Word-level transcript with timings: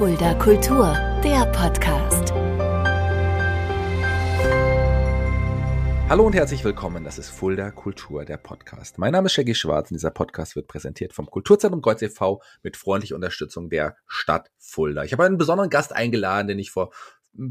Fulda 0.00 0.32
Kultur, 0.32 0.94
der 1.22 1.44
Podcast. 1.52 2.32
Hallo 6.08 6.24
und 6.24 6.32
herzlich 6.32 6.64
willkommen. 6.64 7.04
Das 7.04 7.18
ist 7.18 7.28
Fulda 7.28 7.70
Kultur, 7.70 8.24
der 8.24 8.38
Podcast. 8.38 8.96
Mein 8.96 9.12
Name 9.12 9.26
ist 9.26 9.34
Shaggy 9.34 9.54
Schwarz 9.54 9.90
und 9.90 9.96
dieser 9.96 10.10
Podcast 10.10 10.56
wird 10.56 10.68
präsentiert 10.68 11.12
vom 11.12 11.26
Kulturzentrum 11.26 11.82
Kreuz 11.82 12.00
e.V. 12.00 12.40
mit 12.62 12.78
freundlicher 12.78 13.14
Unterstützung 13.14 13.68
der 13.68 13.94
Stadt 14.06 14.50
Fulda. 14.56 15.04
Ich 15.04 15.12
habe 15.12 15.24
einen 15.24 15.36
besonderen 15.36 15.68
Gast 15.68 15.94
eingeladen, 15.94 16.48
den 16.48 16.58
ich 16.58 16.70
vor 16.70 16.92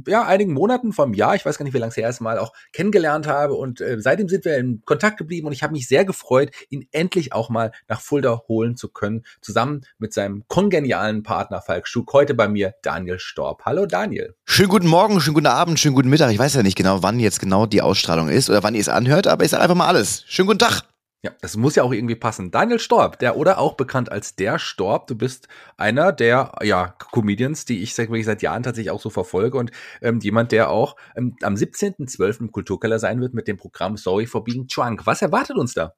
ja, 0.07 0.25
einigen 0.25 0.53
Monaten 0.53 0.93
vom 0.93 1.13
Jahr, 1.13 1.35
ich 1.35 1.45
weiß 1.45 1.57
gar 1.57 1.63
nicht, 1.63 1.73
wie 1.73 1.77
lange 1.77 1.91
es 1.91 1.97
her 1.97 2.09
ist, 2.09 2.19
mal 2.19 2.37
auch 2.37 2.53
kennengelernt 2.73 3.27
habe 3.27 3.53
und 3.53 3.81
äh, 3.81 3.97
seitdem 3.99 4.27
sind 4.27 4.45
wir 4.45 4.57
in 4.57 4.81
Kontakt 4.85 5.17
geblieben 5.17 5.47
und 5.47 5.53
ich 5.53 5.63
habe 5.63 5.73
mich 5.73 5.87
sehr 5.87 6.05
gefreut, 6.05 6.51
ihn 6.69 6.87
endlich 6.91 7.33
auch 7.33 7.49
mal 7.49 7.71
nach 7.87 8.01
Fulda 8.01 8.41
holen 8.47 8.75
zu 8.75 8.89
können, 8.89 9.23
zusammen 9.41 9.81
mit 9.97 10.13
seinem 10.13 10.43
kongenialen 10.47 11.23
Partner 11.23 11.61
Falk 11.61 11.87
Schuck. 11.87 12.13
Heute 12.13 12.33
bei 12.33 12.47
mir 12.47 12.75
Daniel 12.81 13.19
Storb. 13.19 13.63
Hallo 13.65 13.85
Daniel. 13.85 14.35
Schönen 14.45 14.69
guten 14.69 14.87
Morgen, 14.87 15.21
schönen 15.21 15.35
guten 15.35 15.47
Abend, 15.47 15.79
schönen 15.79 15.95
guten 15.95 16.09
Mittag. 16.09 16.31
Ich 16.31 16.39
weiß 16.39 16.55
ja 16.55 16.63
nicht 16.63 16.77
genau, 16.77 17.01
wann 17.03 17.19
jetzt 17.19 17.39
genau 17.39 17.65
die 17.65 17.81
Ausstrahlung 17.81 18.29
ist 18.29 18.49
oder 18.49 18.63
wann 18.63 18.75
ihr 18.75 18.81
es 18.81 18.89
anhört, 18.89 19.27
aber 19.27 19.43
ich 19.43 19.51
sage 19.51 19.63
einfach 19.63 19.75
mal 19.75 19.87
alles. 19.87 20.23
Schönen 20.27 20.47
guten 20.47 20.59
Tag. 20.59 20.83
Ja, 21.21 21.31
das 21.41 21.57
muss 21.57 21.75
ja 21.75 21.83
auch 21.83 21.91
irgendwie 21.91 22.15
passen. 22.15 22.49
Daniel 22.49 22.79
Storb, 22.79 23.19
der 23.19 23.35
oder 23.35 23.57
auch 23.57 23.73
bekannt 23.73 24.09
als 24.09 24.37
der 24.37 24.57
Storb, 24.57 25.07
du 25.07 25.15
bist 25.15 25.49
einer 25.75 26.13
der 26.13 26.53
ja 26.63 26.95
Comedians, 27.11 27.65
die 27.65 27.83
ich 27.83 27.93
seit, 27.93 28.09
seit 28.23 28.41
Jahren 28.41 28.63
tatsächlich 28.63 28.91
auch 28.91 29.01
so 29.01 29.09
verfolge 29.09 29.57
und 29.57 29.71
ähm, 30.01 30.19
jemand, 30.21 30.53
der 30.53 30.69
auch 30.69 30.95
ähm, 31.17 31.35
am 31.41 31.55
17.12. 31.55 32.39
im 32.39 32.51
Kulturkeller 32.53 32.99
sein 32.99 33.19
wird 33.19 33.33
mit 33.33 33.49
dem 33.49 33.57
Programm 33.57 33.97
Sorry 33.97 34.27
for 34.27 34.45
Being 34.45 34.67
Drunk. 34.67 35.05
Was 35.07 35.21
erwartet 35.21 35.57
uns 35.57 35.73
da? 35.73 35.93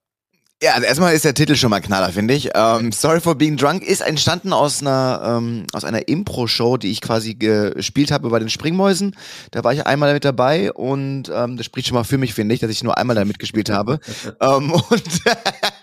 Ja, 0.64 0.74
also 0.74 0.86
erstmal 0.86 1.16
ist 1.16 1.26
der 1.26 1.34
Titel 1.34 1.56
schon 1.56 1.72
mal 1.72 1.80
Knaller, 1.80 2.10
finde 2.10 2.36
ich. 2.36 2.52
Ähm, 2.54 2.92
Sorry 2.92 3.20
for 3.20 3.34
Being 3.34 3.58
Drunk 3.58 3.82
ist 3.82 4.02
entstanden 4.02 4.54
aus 4.54 4.82
einer 4.82 5.40
ähm, 5.40 5.66
aus 5.74 5.84
einer 5.84 6.08
Impro-Show, 6.08 6.78
die 6.78 6.92
ich 6.92 7.02
quasi 7.02 7.34
gespielt 7.34 8.12
habe 8.12 8.30
bei 8.30 8.38
den 8.38 8.48
Springmäusen. 8.50 9.16
Da 9.50 9.64
war 9.64 9.74
ich 9.74 9.88
einmal 9.88 10.14
mit 10.14 10.24
dabei 10.24 10.72
und 10.72 11.32
ähm, 11.34 11.58
das 11.58 11.66
spricht 11.66 11.88
schon 11.88 11.96
mal 11.96 12.04
für 12.04 12.20
mich, 12.20 12.36
finde 12.36 12.54
ich, 12.54 12.62
dass 12.62 12.70
ich 12.70 12.84
nur 12.84 12.96
einmal 12.96 13.16
da 13.16 13.26
mitgespielt 13.26 13.72
habe. 13.72 14.00
ähm, 14.40 14.72
und 14.72 15.04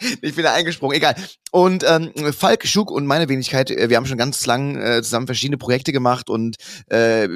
ich 0.22 0.36
bin 0.36 0.44
da 0.44 0.52
eingesprungen, 0.52 0.96
egal. 0.96 1.16
Und 1.50 1.84
ähm, 1.84 2.12
Falk 2.32 2.64
Schug 2.64 2.92
und 2.92 3.04
meine 3.04 3.28
Wenigkeit, 3.28 3.72
äh, 3.72 3.90
wir 3.90 3.96
haben 3.96 4.06
schon 4.06 4.16
ganz 4.16 4.46
lang 4.46 4.76
äh, 4.80 5.02
zusammen 5.02 5.26
verschiedene 5.26 5.58
Projekte 5.58 5.92
gemacht 5.92 6.30
und 6.30 6.54
äh, 6.86 7.28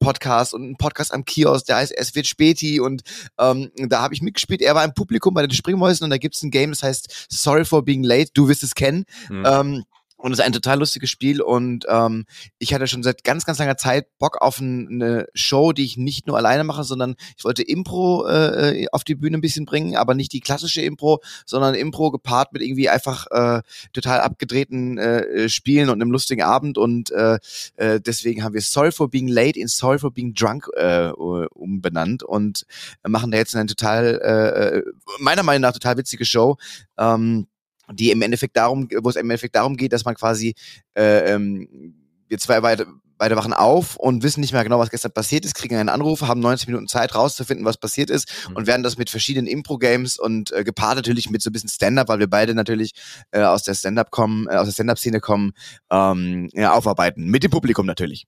Podcast 0.00 0.54
und 0.54 0.68
ein 0.68 0.76
Podcast 0.76 1.14
am 1.14 1.24
Kiosk, 1.24 1.66
der 1.66 1.76
heißt 1.76 1.94
Es 1.96 2.14
wird 2.14 2.26
Späti 2.26 2.80
und 2.80 3.02
ähm, 3.38 3.70
da 3.76 4.02
habe 4.02 4.14
ich 4.14 4.22
mitgespielt. 4.22 4.62
Er 4.62 4.74
war 4.74 4.84
im 4.84 4.94
Publikum 4.94 5.34
bei 5.34 5.42
den 5.42 5.52
Springmäusen 5.52 6.04
und 6.04 6.10
da 6.10 6.18
gibt's 6.18 6.42
ein 6.42 6.50
Game, 6.50 6.70
das 6.70 6.82
heißt 6.82 7.26
Sorry 7.28 7.64
for 7.64 7.84
Being 7.84 8.02
Late, 8.02 8.30
du 8.34 8.48
wirst 8.48 8.64
es 8.64 8.74
kennen. 8.74 9.04
Mhm. 9.28 9.44
Ähm, 9.46 9.84
und 10.20 10.32
es 10.32 10.38
ist 10.38 10.44
ein 10.44 10.52
total 10.52 10.78
lustiges 10.78 11.10
Spiel 11.10 11.40
und 11.40 11.86
ähm, 11.88 12.24
ich 12.58 12.74
hatte 12.74 12.86
schon 12.86 13.02
seit 13.02 13.24
ganz, 13.24 13.44
ganz 13.44 13.58
langer 13.58 13.76
Zeit 13.76 14.06
Bock 14.18 14.40
auf 14.40 14.60
ein, 14.60 14.88
eine 14.88 15.26
Show, 15.34 15.72
die 15.72 15.84
ich 15.84 15.96
nicht 15.96 16.26
nur 16.26 16.36
alleine 16.36 16.64
mache, 16.64 16.84
sondern 16.84 17.16
ich 17.36 17.44
wollte 17.44 17.62
Impro 17.62 18.26
äh, 18.26 18.86
auf 18.92 19.04
die 19.04 19.14
Bühne 19.14 19.38
ein 19.38 19.40
bisschen 19.40 19.64
bringen, 19.64 19.96
aber 19.96 20.14
nicht 20.14 20.32
die 20.32 20.40
klassische 20.40 20.82
Impro, 20.82 21.20
sondern 21.46 21.74
Impro 21.74 22.10
gepaart 22.10 22.52
mit 22.52 22.62
irgendwie 22.62 22.88
einfach 22.88 23.26
äh, 23.30 23.62
total 23.92 24.20
abgedrehten 24.20 24.98
äh, 24.98 25.48
Spielen 25.48 25.88
und 25.88 26.00
einem 26.00 26.10
lustigen 26.10 26.42
Abend 26.42 26.78
und 26.78 27.10
äh, 27.10 27.38
äh, 27.76 28.00
deswegen 28.00 28.44
haben 28.44 28.54
wir 28.54 28.62
Sorry 28.62 28.92
for 28.92 29.08
Being 29.08 29.28
Late 29.28 29.58
in 29.58 29.68
Sorry 29.68 29.98
for 29.98 30.12
Being 30.12 30.34
Drunk 30.34 30.68
äh, 30.76 31.08
umbenannt 31.10 32.22
und 32.22 32.66
machen 33.06 33.30
da 33.30 33.38
jetzt 33.38 33.56
eine 33.56 33.66
total, 33.66 34.20
äh, 34.22 34.78
äh 34.78 34.82
meiner 35.18 35.42
Meinung 35.42 35.62
nach 35.62 35.72
total 35.72 35.96
witzige 35.96 36.24
Show. 36.24 36.56
Ähm, 36.98 37.46
die 37.92 38.10
im 38.10 38.22
Endeffekt 38.22 38.56
darum, 38.56 38.88
wo 39.02 39.08
es 39.08 39.16
im 39.16 39.28
Endeffekt 39.30 39.54
darum 39.54 39.76
geht, 39.76 39.92
dass 39.92 40.04
man 40.04 40.14
quasi 40.14 40.54
äh, 40.94 41.34
ähm, 41.34 41.94
wir 42.30 42.38
zwei 42.38 42.60
beide, 42.60 42.86
beide 43.18 43.36
wachen 43.36 43.52
auf 43.52 43.96
und 43.96 44.22
wissen 44.22 44.40
nicht 44.40 44.52
mehr 44.52 44.62
genau, 44.62 44.78
was 44.78 44.90
gestern 44.90 45.12
passiert 45.12 45.44
ist, 45.44 45.54
kriegen 45.54 45.76
einen 45.76 45.88
Anruf, 45.88 46.22
haben 46.22 46.40
90 46.40 46.68
Minuten 46.68 46.88
Zeit 46.88 47.14
rauszufinden, 47.14 47.66
was 47.66 47.76
passiert 47.76 48.08
ist 48.08 48.48
mhm. 48.48 48.56
und 48.56 48.66
werden 48.66 48.82
das 48.82 48.96
mit 48.96 49.10
verschiedenen 49.10 49.46
Impro-Games 49.46 50.18
und 50.18 50.52
äh, 50.52 50.64
gepaart 50.64 50.96
natürlich 50.96 51.28
mit 51.28 51.42
so 51.42 51.50
ein 51.50 51.52
bisschen 51.52 51.68
Stand-up, 51.68 52.08
weil 52.08 52.20
wir 52.20 52.30
beide 52.30 52.54
natürlich 52.54 52.92
äh, 53.32 53.42
aus 53.42 53.64
der 53.64 53.74
Stand-up 53.74 54.10
kommen, 54.10 54.46
äh, 54.48 54.54
aus 54.54 54.66
der 54.66 54.72
Stand-up-Szene 54.72 55.20
kommen, 55.20 55.52
ähm, 55.90 56.48
ja, 56.52 56.72
aufarbeiten. 56.72 57.26
Mit 57.26 57.42
dem 57.42 57.50
Publikum 57.50 57.84
natürlich. 57.84 58.26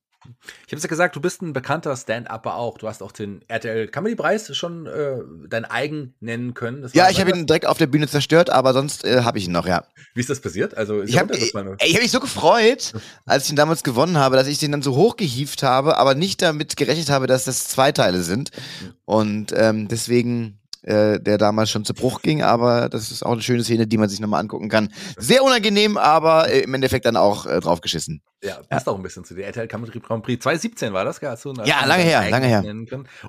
Ich 0.66 0.72
habe 0.72 0.76
es 0.76 0.82
ja 0.82 0.88
gesagt, 0.88 1.16
du 1.16 1.20
bist 1.20 1.42
ein 1.42 1.52
bekannter 1.52 1.96
Stand-Upper 1.96 2.56
auch. 2.56 2.78
Du 2.78 2.88
hast 2.88 3.02
auch 3.02 3.12
den 3.12 3.42
RTL 3.48 3.88
Comedy 3.88 4.14
Preis 4.14 4.54
schon 4.56 4.86
äh, 4.86 5.18
dein 5.48 5.64
eigen 5.64 6.14
nennen 6.20 6.54
können. 6.54 6.88
ja, 6.92 7.10
ich 7.10 7.20
habe 7.20 7.30
ihn 7.30 7.46
direkt 7.46 7.66
auf 7.66 7.78
der 7.78 7.86
Bühne 7.86 8.08
zerstört, 8.08 8.50
aber 8.50 8.72
sonst 8.72 9.04
äh, 9.04 9.22
habe 9.22 9.38
ich 9.38 9.46
ihn 9.46 9.52
noch, 9.52 9.66
ja. 9.66 9.84
Wie 10.14 10.20
ist 10.20 10.30
das 10.30 10.40
passiert? 10.40 10.76
Also 10.76 11.02
ich 11.02 11.18
habe 11.18 11.34
ich, 11.36 11.54
ich 11.54 11.54
hab 11.54 12.02
mich 12.02 12.10
so 12.10 12.20
gefreut, 12.20 12.94
als 13.26 13.44
ich 13.44 13.50
ihn 13.50 13.56
damals 13.56 13.82
gewonnen 13.82 14.18
habe, 14.18 14.36
dass 14.36 14.46
ich 14.46 14.58
den 14.58 14.72
dann 14.72 14.82
so 14.82 14.94
hochgehieft 14.94 15.62
habe, 15.62 15.96
aber 15.96 16.14
nicht 16.14 16.42
damit 16.42 16.76
gerechnet 16.76 17.10
habe, 17.10 17.26
dass 17.26 17.44
das 17.44 17.68
zwei 17.68 17.92
Teile 17.92 18.22
sind. 18.22 18.50
Mhm. 18.52 18.94
Und 19.04 19.54
ähm, 19.56 19.88
deswegen 19.88 20.58
äh, 20.82 21.20
der 21.20 21.38
damals 21.38 21.70
schon 21.70 21.84
zu 21.84 21.94
Bruch 21.94 22.22
ging, 22.22 22.42
aber 22.42 22.88
das 22.88 23.10
ist 23.10 23.24
auch 23.24 23.32
eine 23.32 23.42
schöne 23.42 23.62
Szene, 23.62 23.86
die 23.86 23.98
man 23.98 24.08
sich 24.08 24.20
nochmal 24.20 24.40
angucken 24.40 24.68
kann. 24.68 24.88
Sehr 25.16 25.42
unangenehm, 25.42 25.96
aber 25.96 26.50
äh, 26.50 26.60
im 26.60 26.74
Endeffekt 26.74 27.06
dann 27.06 27.16
auch 27.16 27.46
äh, 27.46 27.60
draufgeschissen. 27.60 28.22
Ja, 28.44 28.60
passt 28.68 28.86
ja. 28.86 28.92
auch 28.92 28.96
ein 28.96 29.02
bisschen 29.02 29.24
zu 29.24 29.34
der 29.34 29.46
RTL 29.46 29.68
Comedy 29.68 30.00
Grand 30.00 30.24
Prix. 30.24 30.42
2017 30.42 30.92
war 30.92 31.04
das, 31.04 31.20
gell? 31.20 31.36
So, 31.36 31.54
ja, 31.64 31.84
lange 31.86 32.02
her, 32.02 32.28
lange 32.28 32.46
her. 32.46 32.64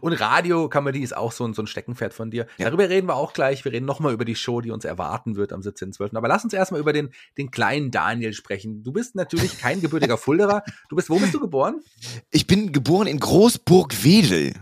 Und 0.01 0.13
Radio 0.13 0.67
Comedy 0.69 1.01
ist 1.01 1.15
auch 1.15 1.31
so 1.31 1.45
ein, 1.45 1.53
so 1.53 1.61
ein 1.61 1.67
Steckenpferd 1.67 2.15
von 2.15 2.31
dir. 2.31 2.47
Ja. 2.57 2.65
Darüber 2.65 2.89
reden 2.89 3.07
wir 3.07 3.15
auch 3.15 3.33
gleich. 3.33 3.63
Wir 3.63 3.71
reden 3.71 3.85
nochmal 3.85 4.13
über 4.13 4.25
die 4.25 4.35
Show, 4.35 4.61
die 4.61 4.71
uns 4.71 4.85
erwarten 4.85 5.35
wird 5.35 5.53
am 5.53 5.61
17.12. 5.61 6.17
Aber 6.17 6.27
lass 6.27 6.43
uns 6.43 6.53
erstmal 6.53 6.81
über 6.81 6.93
den, 6.93 7.13
den 7.37 7.51
kleinen 7.51 7.91
Daniel 7.91 8.33
sprechen. 8.33 8.83
Du 8.83 8.91
bist 8.91 9.13
natürlich 9.15 9.59
kein 9.59 9.81
gebürtiger 9.81 10.17
Fulderer. 10.23 10.63
Du 10.89 10.95
bist, 10.95 11.11
wo 11.11 11.19
bist 11.19 11.35
du 11.35 11.39
geboren? 11.39 11.81
Ich 12.31 12.47
bin 12.47 12.71
geboren 12.71 13.05
in 13.05 13.19
Großburg-Wedel. 13.19 14.53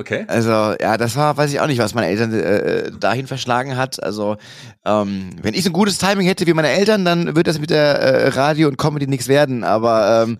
Okay. 0.00 0.24
Also, 0.28 0.50
ja, 0.80 0.96
das 0.96 1.14
war, 1.14 1.36
weiß 1.36 1.52
ich 1.52 1.60
auch 1.60 1.66
nicht, 1.66 1.78
was 1.78 1.92
meine 1.92 2.06
Eltern 2.06 2.32
äh, 2.32 2.38
äh, 2.38 2.90
dahin 2.98 3.26
verschlagen 3.26 3.76
hat. 3.76 4.02
Also, 4.02 4.38
ähm, 4.86 5.28
wenn 5.42 5.52
ich 5.52 5.62
so 5.62 5.68
ein 5.68 5.74
gutes 5.74 5.98
Timing 5.98 6.26
hätte 6.26 6.46
wie 6.46 6.54
meine 6.54 6.70
Eltern, 6.70 7.04
dann 7.04 7.26
würde 7.26 7.42
das 7.42 7.60
mit 7.60 7.68
der 7.68 7.98
äh, 8.00 8.28
Radio 8.28 8.68
und 8.68 8.78
Comedy 8.78 9.06
nichts 9.06 9.28
werden. 9.28 9.62
Aber 9.62 10.22
ähm, 10.22 10.38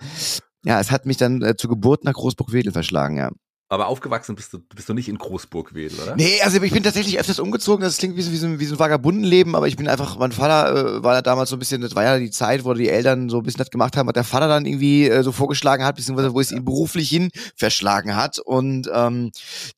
ja, 0.65 0.81
es 0.81 0.91
hat 0.91 1.05
mich 1.05 1.19
dann 1.19 1.43
äh, 1.43 1.57
zur 1.57 1.69
Geburt 1.69 2.05
nach 2.05 2.15
Großburg-Wedel 2.15 2.73
verschlagen, 2.73 3.19
ja. 3.19 3.31
Aber 3.73 3.87
aufgewachsen 3.87 4.35
bist 4.35 4.53
du, 4.53 4.59
bist 4.59 4.89
du 4.89 4.95
nicht 4.95 5.09
in 5.09 5.17
Großburg-Wedel, 5.17 6.01
oder? 6.01 6.17
Nee, 6.17 6.41
also 6.43 6.61
ich 6.61 6.73
bin 6.73 6.83
tatsächlich 6.83 7.21
öfters 7.21 7.39
umgezogen. 7.39 7.85
Das 7.85 7.99
klingt 7.99 8.17
wie 8.17 8.23
so, 8.23 8.33
wie 8.33 8.37
so, 8.37 8.59
wie 8.59 8.65
so 8.65 8.75
ein 8.75 8.79
Vagabundenleben, 8.81 9.55
aber 9.55 9.69
ich 9.69 9.77
bin 9.77 9.87
einfach, 9.87 10.19
mein 10.19 10.33
Vater 10.33 10.97
äh, 10.97 11.05
war 11.05 11.15
da 11.15 11.23
damals 11.23 11.51
so 11.51 11.57
ein 11.57 11.61
bisschen, 11.61 11.81
das 11.81 11.95
war 11.95 12.03
ja 12.03 12.19
die 12.19 12.33
Zeit, 12.33 12.65
wo 12.65 12.75
die 12.75 12.89
Eltern 12.89 13.29
so 13.29 13.37
ein 13.37 13.43
bisschen 13.45 13.61
das 13.61 13.71
gemacht 13.71 13.97
haben, 13.97 14.09
was 14.09 14.15
der 14.15 14.25
Vater 14.25 14.49
dann 14.49 14.67
irgendwie 14.67 15.09
äh, 15.09 15.23
so 15.23 15.31
vorgeschlagen 15.31 15.85
hat, 15.85 15.95
beziehungsweise 15.95 16.35
wo 16.35 16.41
es 16.41 16.51
ihn 16.51 16.65
beruflich 16.65 17.09
hin 17.09 17.31
verschlagen 17.55 18.17
hat. 18.17 18.41
Und 18.41 18.91
ähm, 18.93 19.31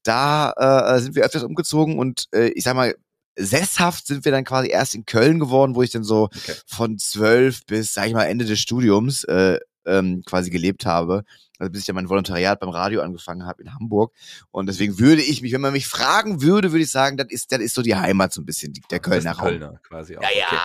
da 0.05 0.95
äh, 0.97 1.01
sind 1.01 1.15
wir 1.15 1.25
öfters 1.25 1.45
umgezogen 1.45 1.99
und 1.99 2.29
äh, 2.35 2.49
ich 2.49 2.65
sag 2.65 2.75
mal, 2.75 2.95
sesshaft 3.37 4.07
sind 4.07 4.25
wir 4.25 4.33
dann 4.33 4.45
quasi 4.45 4.71
erst 4.71 4.95
in 4.95 5.05
Köln 5.05 5.39
geworden, 5.39 5.75
wo 5.75 5.83
ich 5.83 5.91
dann 5.91 6.05
so 6.05 6.31
okay. 6.35 6.55
von 6.67 6.97
zwölf 6.99 7.67
bis, 7.67 7.93
sag 7.93 8.07
ich 8.07 8.15
mal, 8.15 8.25
Ende 8.25 8.47
des 8.47 8.59
Studiums 8.59 9.25
äh, 9.25 9.59
ähm, 9.87 10.23
quasi 10.25 10.51
gelebt 10.51 10.87
habe 10.87 11.25
also 11.63 11.71
bis 11.71 11.83
ich 11.83 11.87
ja 11.87 11.95
mein 11.95 12.09
Volontariat 12.09 12.59
beim 12.59 12.71
Radio 12.71 13.03
angefangen 13.03 13.47
habe 13.47 13.63
in 13.63 13.73
Hamburg. 13.73 14.13
Und 14.51 14.67
deswegen 14.67 14.99
würde 14.99 15.23
ich 15.23 15.43
mich, 15.43 15.53
wenn 15.53 15.61
man 15.61 15.73
mich 15.73 15.87
fragen 15.87 16.43
würde, 16.43 16.73
würde 16.73 16.83
ich 16.83 16.91
sagen, 16.91 17.17
das 17.17 17.29
ist, 17.31 17.53
das 17.53 17.61
ist 17.61 17.75
so 17.75 17.83
die 17.83 17.95
Heimat 17.95 18.33
so 18.33 18.41
ein 18.41 18.47
bisschen, 18.47 18.75
der 18.91 18.99
Kölner 18.99 19.33
Raum. 19.33 19.49
Kölner 19.49 19.81
quasi 19.87 20.17
auch. 20.17 20.23
Ja, 20.23 20.29
ja. 20.37 20.47
Okay. 20.47 20.59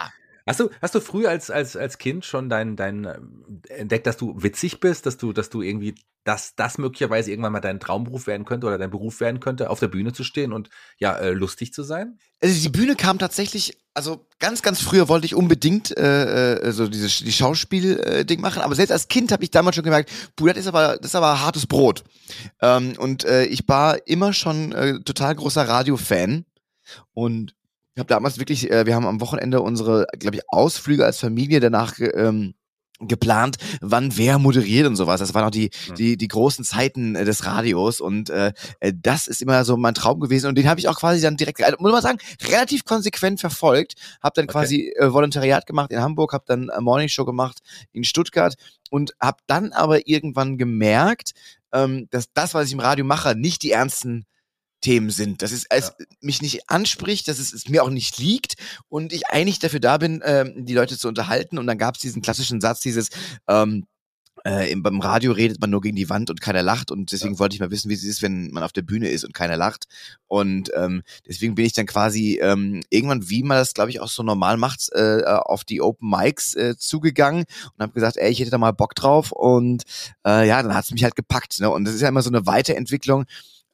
Hast 0.47 0.59
du, 0.61 0.69
hast 0.81 0.95
du 0.95 1.01
früh 1.01 1.27
als, 1.27 1.51
als, 1.51 1.75
als 1.75 1.97
Kind 1.97 2.25
schon 2.25 2.49
dein, 2.49 2.77
dein, 2.77 3.03
äh, 3.05 3.19
entdeckt, 3.67 4.07
dass 4.07 4.17
du 4.17 4.41
witzig 4.41 4.79
bist, 4.79 5.05
dass 5.05 5.17
du, 5.17 5.33
dass 5.33 5.49
du 5.49 5.61
irgendwie, 5.61 5.93
dass 6.23 6.55
das 6.55 6.77
möglicherweise 6.77 7.29
irgendwann 7.29 7.51
mal 7.51 7.59
dein 7.59 7.81
Traumberuf 7.81 8.27
werden 8.27 8.45
könnte 8.45 8.65
oder 8.65 8.77
dein 8.77 8.89
Beruf 8.89 9.19
werden 9.19 9.41
könnte, 9.41 9.69
auf 9.69 9.79
der 9.79 9.89
Bühne 9.89 10.13
zu 10.13 10.23
stehen 10.23 10.53
und 10.53 10.69
ja, 10.97 11.15
äh, 11.17 11.31
lustig 11.31 11.73
zu 11.73 11.83
sein? 11.83 12.17
Also 12.41 12.61
die 12.61 12.69
Bühne 12.69 12.95
kam 12.95 13.19
tatsächlich, 13.19 13.77
also 13.97 14.27
ganz, 14.37 14.61
ganz 14.61 14.79
früher 14.79 15.09
wollte 15.09 15.25
ich 15.25 15.33
unbedingt 15.33 15.97
äh, 15.97 16.53
äh 16.53 16.71
so 16.71 16.87
dieses 16.87 17.17
die 17.17 17.31
Schauspiel-Ding 17.31 18.39
machen, 18.39 18.61
aber 18.61 18.75
selbst 18.75 18.91
als 18.91 19.07
Kind 19.07 19.31
habe 19.31 19.43
ich 19.43 19.49
damals 19.49 19.75
schon 19.75 19.83
gemerkt, 19.83 20.11
puh, 20.35 20.45
das 20.45 20.57
ist 20.57 20.67
aber, 20.67 20.97
das 20.97 21.07
ist 21.07 21.15
aber 21.15 21.41
hartes 21.41 21.65
Brot. 21.65 22.03
Ähm, 22.61 22.93
und 22.99 23.25
äh, 23.25 23.45
ich 23.45 23.67
war 23.67 24.07
immer 24.07 24.33
schon 24.33 24.71
äh, 24.71 24.99
total 25.01 25.33
großer 25.33 25.67
Radio-Fan. 25.67 26.45
Und 27.13 27.55
ich 27.95 27.99
habe 27.99 28.07
damals 28.07 28.37
wirklich, 28.37 28.69
äh, 28.69 28.85
wir 28.85 28.93
haben 28.93 29.07
am 29.07 29.19
Wochenende 29.19 29.61
unsere, 29.61 30.05
glaube 30.19 30.35
ich, 30.35 30.43
Ausflüge 30.47 31.03
als 31.03 31.19
Familie 31.19 31.59
danach 31.59 31.95
ähm, 31.99 32.53
geplant, 32.99 33.57
wann 33.81 34.17
wer 34.17 34.39
moderiert 34.39 34.87
und 34.87 34.95
sowas. 34.95 35.19
Das 35.19 35.33
waren 35.33 35.45
auch 35.45 35.51
die 35.51 35.69
die 35.97 36.17
die 36.17 36.27
großen 36.27 36.65
Zeiten 36.65 37.15
äh, 37.15 37.25
des 37.25 37.45
Radios 37.45 38.01
und 38.01 38.29
äh, 38.29 38.53
äh, 38.79 38.93
das 38.95 39.27
ist 39.27 39.41
immer 39.41 39.63
so 39.65 39.77
mein 39.77 39.93
Traum 39.93 40.19
gewesen 40.19 40.47
und 40.47 40.57
den 40.57 40.67
habe 40.67 40.79
ich 40.79 40.87
auch 40.87 40.99
quasi 40.99 41.21
dann 41.21 41.37
direkt, 41.37 41.63
also, 41.63 41.77
muss 41.79 41.91
man 41.91 42.01
sagen, 42.01 42.19
relativ 42.43 42.85
konsequent 42.85 43.39
verfolgt. 43.39 43.93
Habe 44.21 44.33
dann 44.35 44.45
okay. 44.45 44.53
quasi 44.53 44.93
äh, 44.97 45.13
Volontariat 45.13 45.65
gemacht 45.65 45.91
in 45.91 46.01
Hamburg, 46.01 46.33
habe 46.33 46.45
dann 46.47 46.69
eine 46.69 46.81
Morning 46.81 47.09
Show 47.09 47.25
gemacht 47.25 47.59
in 47.91 48.03
Stuttgart 48.03 48.55
und 48.89 49.13
habe 49.19 49.37
dann 49.47 49.73
aber 49.73 50.07
irgendwann 50.07 50.57
gemerkt, 50.57 51.31
ähm, 51.73 52.07
dass 52.09 52.31
das, 52.33 52.53
was 52.53 52.67
ich 52.67 52.73
im 52.73 52.79
Radio 52.79 53.05
mache, 53.05 53.35
nicht 53.35 53.63
die 53.63 53.71
ernsten 53.71 54.25
Themen 54.81 55.09
sind, 55.09 55.41
dass 55.41 55.51
es, 55.51 55.65
es 55.69 55.93
ja. 55.99 56.05
mich 56.21 56.41
nicht 56.41 56.69
anspricht, 56.69 57.27
dass 57.27 57.39
es, 57.39 57.53
es, 57.53 57.67
mir 57.67 57.83
auch 57.83 57.89
nicht 57.89 58.17
liegt 58.19 58.55
und 58.89 59.11
ich 59.11 59.27
eigentlich 59.27 59.59
dafür 59.59 59.79
da 59.79 59.97
bin, 59.97 60.21
ähm, 60.23 60.65
die 60.65 60.73
Leute 60.73 60.97
zu 60.97 61.07
unterhalten. 61.07 61.57
Und 61.57 61.67
dann 61.67 61.77
gab 61.77 61.95
es 61.95 62.01
diesen 62.01 62.21
klassischen 62.21 62.61
Satz, 62.61 62.81
dieses 62.81 63.09
ähm, 63.47 63.85
äh, 64.45 64.71
im, 64.71 64.83
beim 64.83 65.01
Radio 65.01 65.31
redet 65.31 65.59
man 65.59 65.69
nur 65.69 65.81
gegen 65.81 65.95
die 65.95 66.09
Wand 66.09 66.29
und 66.29 66.41
keiner 66.41 66.63
lacht 66.63 66.91
und 66.91 67.11
deswegen 67.11 67.33
ja. 67.33 67.39
wollte 67.39 67.55
ich 67.55 67.59
mal 67.59 67.71
wissen, 67.71 67.89
wie 67.89 67.95
es 67.95 68.03
ist, 68.03 68.21
wenn 68.21 68.49
man 68.51 68.63
auf 68.63 68.71
der 68.71 68.81
Bühne 68.81 69.09
ist 69.09 69.25
und 69.25 69.33
keiner 69.33 69.57
lacht 69.57 69.85
und 70.27 70.71
ähm, 70.75 71.03
deswegen 71.27 71.55
bin 71.55 71.65
ich 71.65 71.73
dann 71.73 71.85
quasi 71.85 72.39
ähm, 72.41 72.81
irgendwann, 72.89 73.29
wie 73.29 73.43
man 73.43 73.57
das 73.57 73.73
glaube 73.73 73.89
ich 73.89 73.99
auch 73.99 74.07
so 74.07 74.23
normal 74.23 74.57
macht, 74.57 74.89
äh, 74.93 75.23
auf 75.25 75.63
die 75.63 75.81
Open 75.81 76.09
Mics 76.09 76.53
äh, 76.53 76.77
zugegangen 76.77 77.45
und 77.73 77.81
habe 77.81 77.93
gesagt, 77.93 78.17
ey, 78.17 78.31
ich 78.31 78.39
hätte 78.39 78.51
da 78.51 78.57
mal 78.57 78.71
Bock 78.71 78.95
drauf 78.95 79.31
und 79.31 79.83
äh, 80.25 80.47
ja, 80.47 80.61
dann 80.61 80.73
hat's 80.73 80.91
mich 80.91 81.03
halt 81.03 81.15
gepackt 81.15 81.59
ne? 81.59 81.69
und 81.69 81.85
das 81.85 81.95
ist 81.95 82.01
ja 82.01 82.09
immer 82.09 82.21
so 82.21 82.29
eine 82.29 82.45
Weiterentwicklung 82.45 83.25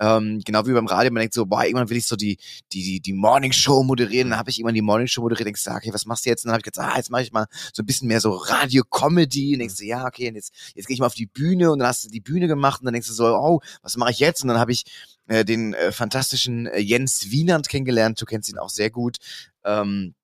ähm, 0.03 0.41
genau 0.43 0.65
wie 0.65 0.73
beim 0.73 0.87
Radio, 0.87 1.11
man 1.11 1.21
denkt 1.21 1.33
so, 1.33 1.45
boah, 1.45 1.63
irgendwann 1.63 1.89
will 1.89 1.95
ich 1.97 2.05
so 2.05 2.17
die, 2.17 2.37
die, 2.73 2.83
die, 2.83 2.99
die 2.99 3.13
Morning 3.13 3.53
Show 3.53 3.83
moderieren. 3.83 4.31
Dann 4.31 4.39
habe 4.39 4.49
ich 4.49 4.59
irgendwann 4.59 4.75
die 4.75 4.81
Morning 4.81 5.07
Show 5.07 5.21
moderiert, 5.21 5.47
denkst 5.47 5.63
du, 5.63 5.71
okay, 5.71 5.93
was 5.93 6.05
machst 6.05 6.25
du 6.25 6.29
jetzt? 6.29 6.43
Und 6.43 6.49
dann 6.49 6.53
habe 6.53 6.61
ich 6.65 6.71
gesagt, 6.71 6.93
ah, 6.93 6.97
jetzt 6.97 7.09
mache 7.09 7.21
ich 7.21 7.31
mal 7.31 7.47
so 7.71 7.83
ein 7.83 7.85
bisschen 7.85 8.09
mehr 8.09 8.19
so 8.19 8.31
Radio-Comedy. 8.31 9.53
Und 9.53 9.59
denkst 9.59 9.77
du, 9.77 9.85
ja, 9.85 10.05
okay, 10.05 10.27
und 10.27 10.35
jetzt, 10.35 10.53
jetzt 10.75 10.87
gehe 10.87 10.95
ich 10.95 10.99
mal 10.99 11.05
auf 11.05 11.13
die 11.13 11.25
Bühne 11.25 11.71
und 11.71 11.79
dann 11.79 11.87
hast 11.87 12.03
du 12.03 12.09
die 12.09 12.19
Bühne 12.19 12.47
gemacht 12.47 12.81
und 12.81 12.85
dann 12.85 12.93
denkst 12.93 13.07
du 13.07 13.13
so, 13.13 13.25
oh, 13.27 13.61
was 13.81 13.95
mache 13.95 14.11
ich 14.11 14.19
jetzt? 14.19 14.41
Und 14.41 14.49
dann 14.49 14.59
habe 14.59 14.73
ich 14.73 14.83
äh, 15.27 15.45
den 15.45 15.73
äh, 15.73 15.93
fantastischen 15.93 16.67
äh, 16.67 16.79
Jens 16.79 17.31
Wienand 17.31 17.69
kennengelernt. 17.69 18.21
Du 18.21 18.25
kennst 18.25 18.49
ihn 18.49 18.57
auch 18.57 18.69
sehr 18.69 18.89
gut. 18.89 19.17
Ähm, 19.63 20.15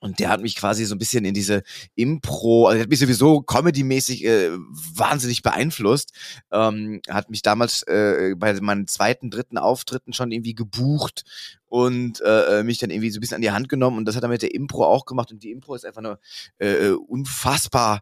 und 0.00 0.18
der 0.18 0.28
hat 0.28 0.40
mich 0.40 0.56
quasi 0.56 0.84
so 0.84 0.94
ein 0.94 0.98
bisschen 0.98 1.24
in 1.24 1.34
diese 1.34 1.62
Impro, 1.94 2.66
also 2.66 2.76
der 2.76 2.82
hat 2.82 2.90
mich 2.90 2.98
sowieso 2.98 3.42
comedy-mäßig 3.42 4.24
äh, 4.24 4.50
wahnsinnig 4.94 5.42
beeinflusst. 5.42 6.12
Ähm, 6.50 7.00
hat 7.08 7.30
mich 7.30 7.42
damals 7.42 7.82
äh, 7.82 8.34
bei 8.36 8.54
meinen 8.60 8.86
zweiten, 8.86 9.30
dritten 9.30 9.58
Auftritten 9.58 10.12
schon 10.12 10.32
irgendwie 10.32 10.54
gebucht 10.54 11.24
und 11.66 12.20
äh, 12.20 12.60
äh, 12.60 12.62
mich 12.62 12.78
dann 12.78 12.90
irgendwie 12.90 13.10
so 13.10 13.18
ein 13.18 13.20
bisschen 13.20 13.36
an 13.36 13.42
die 13.42 13.50
Hand 13.50 13.68
genommen. 13.68 13.98
Und 13.98 14.04
das 14.06 14.16
hat 14.16 14.22
er 14.22 14.28
mit 14.28 14.42
der 14.42 14.54
Impro 14.54 14.84
auch 14.84 15.04
gemacht. 15.04 15.30
Und 15.32 15.42
die 15.42 15.50
Impro 15.50 15.74
ist 15.74 15.84
einfach 15.84 16.02
eine 16.02 16.18
äh, 16.58 16.88
äh 16.88 16.90
unfassbar 16.92 18.00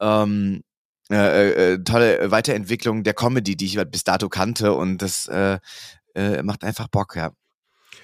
ähm, 0.00 0.62
äh, 1.10 1.16
äh, 1.16 1.72
äh, 1.72 1.84
tolle 1.84 2.30
Weiterentwicklung 2.30 3.02
der 3.02 3.14
Comedy, 3.14 3.56
die 3.56 3.64
ich 3.64 3.78
halt 3.78 3.90
bis 3.90 4.04
dato 4.04 4.28
kannte. 4.28 4.74
Und 4.74 4.98
das 4.98 5.26
äh, 5.28 5.58
äh, 6.14 6.42
macht 6.42 6.64
einfach 6.64 6.88
Bock, 6.88 7.16
ja. 7.16 7.32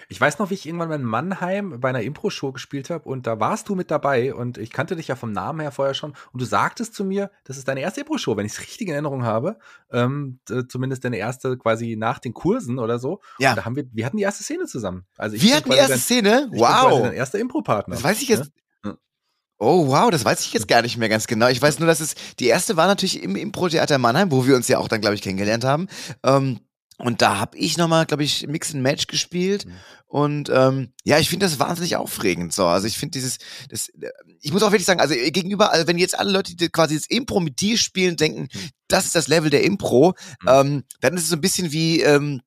Ich 0.08 0.20
weiß 0.20 0.38
noch, 0.38 0.50
wie 0.50 0.54
ich 0.54 0.66
irgendwann 0.66 0.88
mal 0.88 0.94
in 0.96 1.04
Mannheim 1.04 1.80
bei 1.80 1.88
einer 1.88 2.02
Impro-Show 2.02 2.52
gespielt 2.52 2.90
habe 2.90 3.08
und 3.08 3.26
da 3.26 3.40
warst 3.40 3.68
du 3.68 3.74
mit 3.74 3.90
dabei 3.90 4.34
und 4.34 4.58
ich 4.58 4.70
kannte 4.70 4.96
dich 4.96 5.08
ja 5.08 5.16
vom 5.16 5.32
Namen 5.32 5.60
her 5.60 5.72
vorher 5.72 5.94
schon 5.94 6.14
und 6.32 6.40
du 6.40 6.44
sagtest 6.44 6.94
zu 6.94 7.04
mir, 7.04 7.30
das 7.44 7.56
ist 7.56 7.68
deine 7.68 7.80
erste 7.80 8.00
Impro-Show, 8.00 8.36
wenn 8.36 8.46
ich 8.46 8.52
es 8.52 8.60
richtig 8.60 8.88
in 8.88 8.94
Erinnerung 8.94 9.24
habe. 9.24 9.58
Ähm, 9.92 10.40
zumindest 10.68 11.04
deine 11.04 11.16
erste 11.16 11.56
quasi 11.56 11.96
nach 11.96 12.18
den 12.18 12.34
Kursen 12.34 12.78
oder 12.78 12.98
so. 12.98 13.20
Ja. 13.38 13.50
Und 13.50 13.56
da 13.56 13.64
haben 13.64 13.76
wir, 13.76 13.84
wir 13.92 14.06
hatten 14.06 14.16
die 14.16 14.22
erste 14.22 14.42
Szene 14.42 14.66
zusammen. 14.66 15.04
Also 15.16 15.40
wir 15.40 15.56
hatten 15.56 15.70
die 15.70 15.76
erste 15.76 15.92
dein, 15.92 16.00
Szene? 16.00 16.48
wow. 16.52 17.02
dein 17.02 17.12
erster 17.12 17.38
Impro-Partner. 17.38 17.94
Das 17.94 18.04
weiß 18.04 18.22
ich 18.22 18.28
jetzt. 18.28 18.44
Ja? 18.44 18.50
Oh, 19.58 19.86
wow, 19.86 20.10
das 20.10 20.24
weiß 20.24 20.40
ich 20.40 20.52
jetzt 20.52 20.66
gar 20.66 20.82
nicht 20.82 20.98
mehr 20.98 21.08
ganz 21.08 21.26
genau. 21.26 21.48
Ich 21.48 21.62
weiß 21.62 21.78
nur, 21.78 21.86
dass 21.86 22.00
es, 22.00 22.14
die 22.40 22.48
erste 22.48 22.76
war 22.76 22.86
natürlich 22.86 23.22
im 23.22 23.36
Impro-Theater 23.36 23.98
Mannheim, 23.98 24.32
wo 24.32 24.46
wir 24.46 24.56
uns 24.56 24.68
ja 24.68 24.78
auch 24.78 24.88
dann, 24.88 25.00
glaube 25.00 25.14
ich, 25.14 25.22
kennengelernt 25.22 25.64
haben. 25.64 25.88
Ähm, 26.24 26.58
und 26.98 27.22
da 27.22 27.38
habe 27.38 27.58
ich 27.58 27.76
nochmal, 27.76 28.06
glaube 28.06 28.22
ich, 28.22 28.46
Mix 28.46 28.72
and 28.72 28.82
Match 28.82 29.08
gespielt. 29.08 29.66
Mhm. 29.66 29.72
Und 30.06 30.48
ähm, 30.48 30.92
ja, 31.02 31.18
ich 31.18 31.28
finde 31.28 31.46
das 31.46 31.58
wahnsinnig 31.58 31.96
aufregend. 31.96 32.52
So, 32.52 32.66
also 32.66 32.86
ich 32.86 32.96
finde 32.96 33.18
dieses, 33.18 33.38
das, 33.68 33.88
äh, 33.88 34.10
ich 34.40 34.52
muss 34.52 34.62
auch 34.62 34.70
wirklich 34.70 34.86
sagen, 34.86 35.00
also 35.00 35.14
gegenüber, 35.14 35.72
also 35.72 35.88
wenn 35.88 35.98
jetzt 35.98 36.16
alle 36.16 36.30
Leute, 36.30 36.54
die 36.54 36.68
quasi 36.68 36.94
das 36.94 37.06
Impro 37.06 37.40
mit 37.40 37.60
dir 37.60 37.76
spielen, 37.78 38.16
denken, 38.16 38.42
mhm. 38.42 38.68
das 38.86 39.06
ist 39.06 39.16
das 39.16 39.26
Level 39.26 39.50
der 39.50 39.64
Impro, 39.64 40.14
mhm. 40.42 40.48
ähm, 40.48 40.84
dann 41.00 41.16
ist 41.16 41.24
es 41.24 41.30
so 41.30 41.36
ein 41.36 41.40
bisschen 41.40 41.72
wie 41.72 42.00
ähm, 42.02 42.42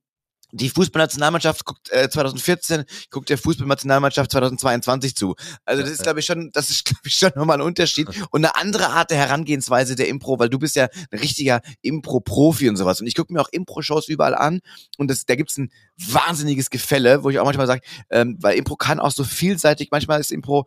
die 0.52 0.70
Fußballnationalmannschaft 0.70 1.66
guckt 1.66 1.92
äh, 1.92 2.10
2014, 2.10 2.86
guckt 3.10 3.30
der 3.30 3.38
Fußballnationalmannschaft 3.38 4.32
2022 4.32 5.16
zu. 5.16 5.36
Also 5.66 5.82
das 5.82 5.92
ist, 5.92 6.04
glaube 6.04 6.20
ich, 6.20 6.26
schon, 6.26 6.52
das 6.54 6.70
ist, 6.70 6.86
glaube 6.86 7.02
ich, 7.06 7.16
schon 7.16 7.32
nochmal 7.36 7.58
ein 7.58 7.62
Unterschied 7.62 8.08
und 8.32 8.46
eine 8.46 8.56
andere 8.56 8.90
Art 8.90 9.12
der 9.12 9.18
Herangehensweise 9.18 9.96
der 9.96 10.08
Impro, 10.08 10.40
weil 10.40 10.50
du 10.50 10.60
bist 10.60 10.76
ja 10.76 10.88
ein 11.12 11.20
richtiger 11.20 11.62
Impro-Profi 11.82 12.70
und 12.70 12.78
sowas. 12.78 13.02
Und 13.02 13.08
ich 13.08 13.16
gucke 13.16 13.34
mir 13.34 13.42
auch 13.42 13.50
Impro-Shows 13.52 14.08
überall 14.08 14.36
an 14.36 14.62
und 14.98 15.10
das, 15.10 15.26
da 15.26 15.36
gibt's 15.36 15.58
ein 15.58 15.72
wahnsinniges 15.98 16.70
Gefälle, 16.70 17.24
wo 17.24 17.30
ich 17.30 17.40
auch 17.40 17.46
manchmal 17.46 17.68
sage, 17.68 17.82
ähm, 18.10 18.38
weil 18.40 18.58
Impro 18.58 18.76
kann 18.76 19.00
auch 19.00 19.12
so 19.12 19.24
vielseitig, 19.24 19.90
manchmal 19.92 20.20
ist 20.20 20.32
Impro 20.32 20.66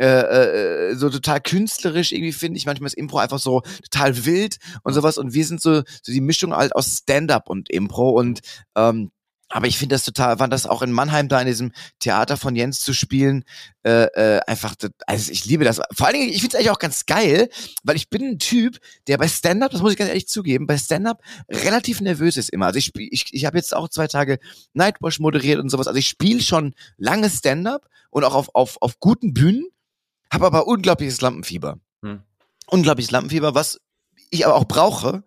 äh, 0.00 0.90
äh, 0.90 0.94
so 0.94 1.10
total 1.10 1.40
künstlerisch 1.40 2.12
irgendwie 2.12 2.32
finde 2.32 2.56
ich. 2.56 2.66
Manchmal 2.66 2.86
ist 2.86 2.96
Impro 2.96 3.18
einfach 3.18 3.40
so 3.40 3.62
total 3.82 4.24
wild 4.24 4.58
und 4.84 4.92
sowas. 4.92 5.18
Und 5.18 5.34
wir 5.34 5.44
sind 5.44 5.60
so, 5.60 5.82
so 6.02 6.12
die 6.12 6.20
Mischung 6.20 6.54
halt 6.54 6.74
aus 6.76 6.98
Stand-up 6.98 7.50
und 7.50 7.68
Impro. 7.68 8.10
Und 8.10 8.40
ähm, 8.76 9.10
aber 9.50 9.66
ich 9.66 9.78
finde 9.78 9.94
das 9.94 10.04
total, 10.04 10.38
fand 10.38 10.52
das 10.52 10.66
auch 10.66 10.82
in 10.82 10.92
Mannheim 10.92 11.28
da 11.28 11.40
in 11.40 11.46
diesem 11.46 11.72
Theater 12.00 12.36
von 12.36 12.54
Jens 12.54 12.80
zu 12.80 12.92
spielen, 12.92 13.44
äh, 13.82 14.04
äh, 14.04 14.40
einfach, 14.46 14.74
also 15.06 15.32
ich 15.32 15.46
liebe 15.46 15.64
das. 15.64 15.80
Vor 15.96 16.06
allen 16.06 16.16
Dingen, 16.16 16.28
ich 16.28 16.40
finde 16.40 16.48
es 16.48 16.54
eigentlich 16.56 16.70
auch 16.70 16.78
ganz 16.78 17.06
geil, 17.06 17.48
weil 17.82 17.96
ich 17.96 18.10
bin 18.10 18.22
ein 18.24 18.38
Typ, 18.38 18.78
der 19.06 19.16
bei 19.16 19.26
Stand-Up, 19.26 19.70
das 19.70 19.80
muss 19.80 19.92
ich 19.92 19.98
ganz 19.98 20.08
ehrlich 20.08 20.28
zugeben, 20.28 20.66
bei 20.66 20.76
Stand-Up 20.76 21.22
relativ 21.48 22.00
nervös 22.00 22.36
ist 22.36 22.50
immer. 22.50 22.66
Also 22.66 22.78
ich 22.78 22.84
spiel, 22.84 23.08
ich, 23.10 23.32
ich 23.32 23.46
habe 23.46 23.56
jetzt 23.56 23.74
auch 23.74 23.88
zwei 23.88 24.06
Tage 24.06 24.38
Nightwash 24.74 25.18
moderiert 25.18 25.60
und 25.60 25.70
sowas. 25.70 25.86
Also 25.86 25.98
ich 25.98 26.08
spiele 26.08 26.42
schon 26.42 26.74
lange 26.98 27.30
Stand-Up 27.30 27.88
und 28.10 28.24
auch 28.24 28.34
auf, 28.34 28.50
auf, 28.54 28.76
auf 28.82 29.00
guten 29.00 29.32
Bühnen, 29.32 29.66
habe 30.30 30.46
aber 30.46 30.66
unglaubliches 30.66 31.22
Lampenfieber. 31.22 31.78
Hm. 32.02 32.20
Unglaubliches 32.66 33.10
Lampenfieber, 33.10 33.54
was 33.54 33.80
ich 34.30 34.44
aber 34.44 34.56
auch 34.56 34.66
brauche, 34.66 35.24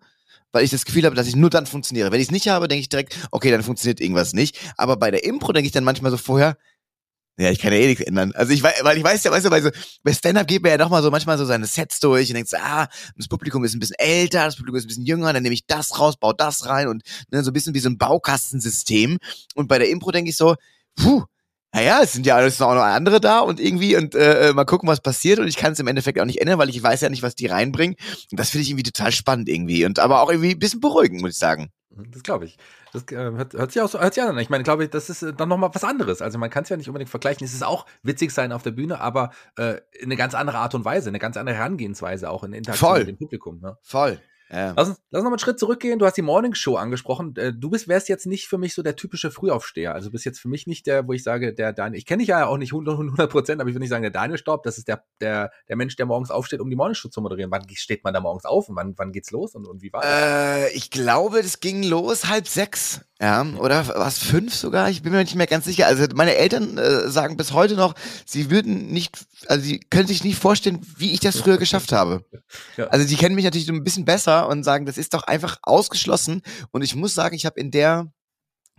weil 0.52 0.64
ich 0.64 0.70
das 0.70 0.84
Gefühl 0.84 1.04
habe, 1.04 1.16
dass 1.16 1.26
ich 1.26 1.36
nur 1.36 1.50
dann 1.50 1.66
funktioniere. 1.66 2.12
Wenn 2.12 2.20
ich 2.20 2.28
es 2.28 2.30
nicht 2.30 2.48
habe, 2.48 2.68
denke 2.68 2.82
ich 2.82 2.88
direkt, 2.88 3.16
okay, 3.30 3.50
dann 3.50 3.62
funktioniert 3.62 4.00
irgendwas 4.00 4.32
nicht. 4.32 4.58
Aber 4.76 4.96
bei 4.96 5.10
der 5.10 5.24
Impro 5.24 5.52
denke 5.52 5.66
ich 5.66 5.72
dann 5.72 5.84
manchmal 5.84 6.10
so 6.10 6.16
vorher, 6.18 6.56
ja, 7.38 7.50
ich 7.50 7.58
kann 7.58 7.72
ja 7.72 7.78
eh 7.78 7.86
nichts 7.86 8.04
ändern. 8.04 8.32
Also 8.34 8.52
ich 8.52 8.62
weiß, 8.62 8.84
weil 8.84 8.98
ich 8.98 9.04
weiß 9.04 9.24
ja, 9.24 9.30
weißt 9.30 9.46
du, 9.46 9.50
weil 9.50 9.62
so, 9.62 9.70
bei 10.02 10.12
Stand-Up 10.12 10.46
geht 10.46 10.62
man 10.62 10.72
ja 10.72 10.76
nochmal 10.76 11.02
so 11.02 11.10
manchmal 11.10 11.38
so 11.38 11.46
seine 11.46 11.66
Sets 11.66 11.98
durch 11.98 12.28
und 12.28 12.34
denkt 12.34 12.50
so, 12.50 12.58
ah, 12.58 12.88
das 13.16 13.26
Publikum 13.26 13.64
ist 13.64 13.74
ein 13.74 13.80
bisschen 13.80 13.96
älter, 13.98 14.44
das 14.44 14.56
Publikum 14.56 14.76
ist 14.76 14.84
ein 14.84 14.88
bisschen 14.88 15.06
jünger, 15.06 15.32
dann 15.32 15.42
nehme 15.42 15.54
ich 15.54 15.66
das 15.66 15.98
raus, 15.98 16.16
baue 16.18 16.34
das 16.36 16.66
rein 16.66 16.88
und 16.88 17.02
ne, 17.30 17.42
so 17.42 17.50
ein 17.50 17.54
bisschen 17.54 17.72
wie 17.72 17.78
so 17.78 17.88
ein 17.88 17.96
Baukastensystem. 17.96 19.18
Und 19.54 19.66
bei 19.66 19.78
der 19.78 19.88
Impro 19.88 20.10
denke 20.10 20.28
ich 20.28 20.36
so, 20.36 20.56
puh, 20.94 21.24
naja, 21.74 22.00
es 22.02 22.12
sind 22.12 22.26
ja 22.26 22.36
alles 22.36 22.58
noch 22.58 22.68
andere 22.68 23.20
da 23.20 23.40
und 23.40 23.58
irgendwie 23.58 23.96
und 23.96 24.14
äh, 24.14 24.50
äh, 24.50 24.52
mal 24.52 24.64
gucken, 24.64 24.88
was 24.88 25.00
passiert 25.00 25.38
und 25.38 25.48
ich 25.48 25.56
kann 25.56 25.72
es 25.72 25.78
im 25.78 25.86
Endeffekt 25.86 26.20
auch 26.20 26.26
nicht 26.26 26.40
ändern, 26.40 26.58
weil 26.58 26.68
ich 26.68 26.82
weiß 26.82 27.00
ja 27.00 27.08
nicht, 27.08 27.22
was 27.22 27.34
die 27.34 27.46
reinbringen. 27.46 27.96
Und 28.30 28.38
das 28.38 28.50
finde 28.50 28.62
ich 28.62 28.70
irgendwie 28.70 28.90
total 28.90 29.10
spannend 29.10 29.48
irgendwie 29.48 29.86
und 29.86 29.98
aber 29.98 30.20
auch 30.20 30.30
irgendwie 30.30 30.52
ein 30.52 30.58
bisschen 30.58 30.80
beruhigend, 30.80 31.22
muss 31.22 31.32
ich 31.32 31.38
sagen. 31.38 31.72
Das 32.10 32.22
glaube 32.22 32.46
ich. 32.46 32.56
Das 32.92 33.04
äh, 33.10 33.16
hört, 33.16 33.54
hört, 33.54 33.72
sich 33.72 33.80
auch 33.80 33.88
so 33.88 34.00
hört 34.00 34.14
sich 34.14 34.22
an. 34.22 34.36
Ich 34.38 34.50
meine, 34.50 34.64
glaube 34.64 34.84
ich, 34.84 34.90
das 34.90 35.08
ist 35.08 35.22
äh, 35.22 35.32
dann 35.32 35.48
nochmal 35.48 35.70
was 35.72 35.84
anderes. 35.84 36.20
Also 36.20 36.38
man 36.38 36.50
kann 36.50 36.64
es 36.64 36.68
ja 36.68 36.76
nicht 36.76 36.88
unbedingt 36.88 37.10
vergleichen. 37.10 37.44
Es 37.44 37.54
ist 37.54 37.64
auch 37.64 37.86
witzig 38.02 38.32
sein 38.32 38.52
auf 38.52 38.62
der 38.62 38.72
Bühne, 38.72 39.00
aber 39.00 39.30
äh, 39.56 39.76
eine 40.02 40.16
ganz 40.16 40.34
andere 40.34 40.58
Art 40.58 40.74
und 40.74 40.84
Weise, 40.84 41.08
eine 41.08 41.18
ganz 41.18 41.36
andere 41.36 41.56
Herangehensweise 41.56 42.30
auch 42.30 42.44
in 42.44 42.52
Interaktion 42.52 42.90
Voll. 42.90 42.98
mit 43.00 43.08
dem 43.08 43.18
Publikum. 43.18 43.60
Ne? 43.60 43.78
Voll. 43.82 44.20
Ja. 44.52 44.74
Lass 44.76 44.88
uns, 44.90 45.00
lass 45.10 45.20
uns 45.20 45.22
noch 45.22 45.22
mal 45.22 45.28
einen 45.30 45.38
Schritt 45.38 45.58
zurückgehen. 45.58 45.98
Du 45.98 46.04
hast 46.04 46.16
die 46.16 46.22
Morning 46.22 46.54
Show 46.54 46.76
angesprochen. 46.76 47.34
Äh, 47.36 47.54
du 47.54 47.70
bist, 47.70 47.88
wärst 47.88 48.08
jetzt 48.10 48.26
nicht 48.26 48.46
für 48.46 48.58
mich 48.58 48.74
so 48.74 48.82
der 48.82 48.96
typische 48.96 49.30
Frühaufsteher. 49.30 49.94
Also 49.94 50.10
bist 50.10 50.26
jetzt 50.26 50.40
für 50.40 50.48
mich 50.48 50.66
nicht 50.66 50.86
der, 50.86 51.08
wo 51.08 51.14
ich 51.14 51.22
sage, 51.22 51.54
der 51.54 51.72
Daniel, 51.72 51.98
ich 51.98 52.06
kenne 52.06 52.20
dich 52.20 52.28
ja 52.28 52.46
auch 52.46 52.58
nicht 52.58 52.72
100 52.72 53.30
Prozent, 53.30 53.60
aber 53.60 53.70
ich 53.70 53.74
würde 53.74 53.82
nicht 53.82 53.90
sagen, 53.90 54.02
der 54.02 54.10
Daniel 54.10 54.36
Staub, 54.36 54.62
das 54.62 54.76
ist 54.76 54.88
der, 54.88 55.04
der, 55.20 55.50
der 55.68 55.76
Mensch, 55.76 55.96
der 55.96 56.04
morgens 56.04 56.30
aufsteht, 56.30 56.60
um 56.60 56.68
die 56.68 56.76
Morning 56.76 56.94
Show 56.94 57.08
zu 57.08 57.22
moderieren. 57.22 57.50
Wann 57.50 57.66
steht 57.70 58.04
man 58.04 58.12
da 58.12 58.20
morgens 58.20 58.44
auf 58.44 58.68
und 58.68 58.76
wann, 58.76 58.92
wann 58.98 59.12
geht's 59.12 59.30
los 59.30 59.54
und, 59.54 59.66
und 59.66 59.80
wie 59.82 59.92
war 59.92 60.02
das? 60.02 60.10
Äh, 60.10 60.76
ich 60.76 60.90
glaube, 60.90 61.42
das 61.42 61.60
ging 61.60 61.82
los 61.82 62.28
halb 62.28 62.46
sechs. 62.46 63.00
Ja, 63.22 63.46
oder 63.58 63.86
was 63.86 64.18
fünf 64.18 64.52
sogar? 64.52 64.90
Ich 64.90 65.02
bin 65.02 65.12
mir 65.12 65.18
nicht 65.18 65.36
mehr 65.36 65.46
ganz 65.46 65.64
sicher. 65.64 65.86
Also 65.86 66.04
meine 66.16 66.34
Eltern 66.34 66.76
äh, 66.76 67.08
sagen 67.08 67.36
bis 67.36 67.52
heute 67.52 67.76
noch, 67.76 67.94
sie 68.26 68.50
würden 68.50 68.88
nicht, 68.88 69.16
also 69.46 69.64
sie 69.64 69.78
können 69.78 70.08
sich 70.08 70.24
nicht 70.24 70.36
vorstellen, 70.36 70.84
wie 70.96 71.12
ich 71.12 71.20
das 71.20 71.38
früher 71.38 71.56
geschafft 71.56 71.92
habe. 71.92 72.24
Ja. 72.76 72.88
Also 72.88 73.06
die 73.06 73.14
kennen 73.14 73.36
mich 73.36 73.44
natürlich 73.44 73.68
so 73.68 73.72
ein 73.72 73.84
bisschen 73.84 74.04
besser 74.04 74.48
und 74.48 74.64
sagen, 74.64 74.86
das 74.86 74.98
ist 74.98 75.14
doch 75.14 75.22
einfach 75.22 75.58
ausgeschlossen. 75.62 76.42
Und 76.72 76.82
ich 76.82 76.96
muss 76.96 77.14
sagen, 77.14 77.36
ich 77.36 77.46
habe 77.46 77.60
in 77.60 77.70
der 77.70 78.12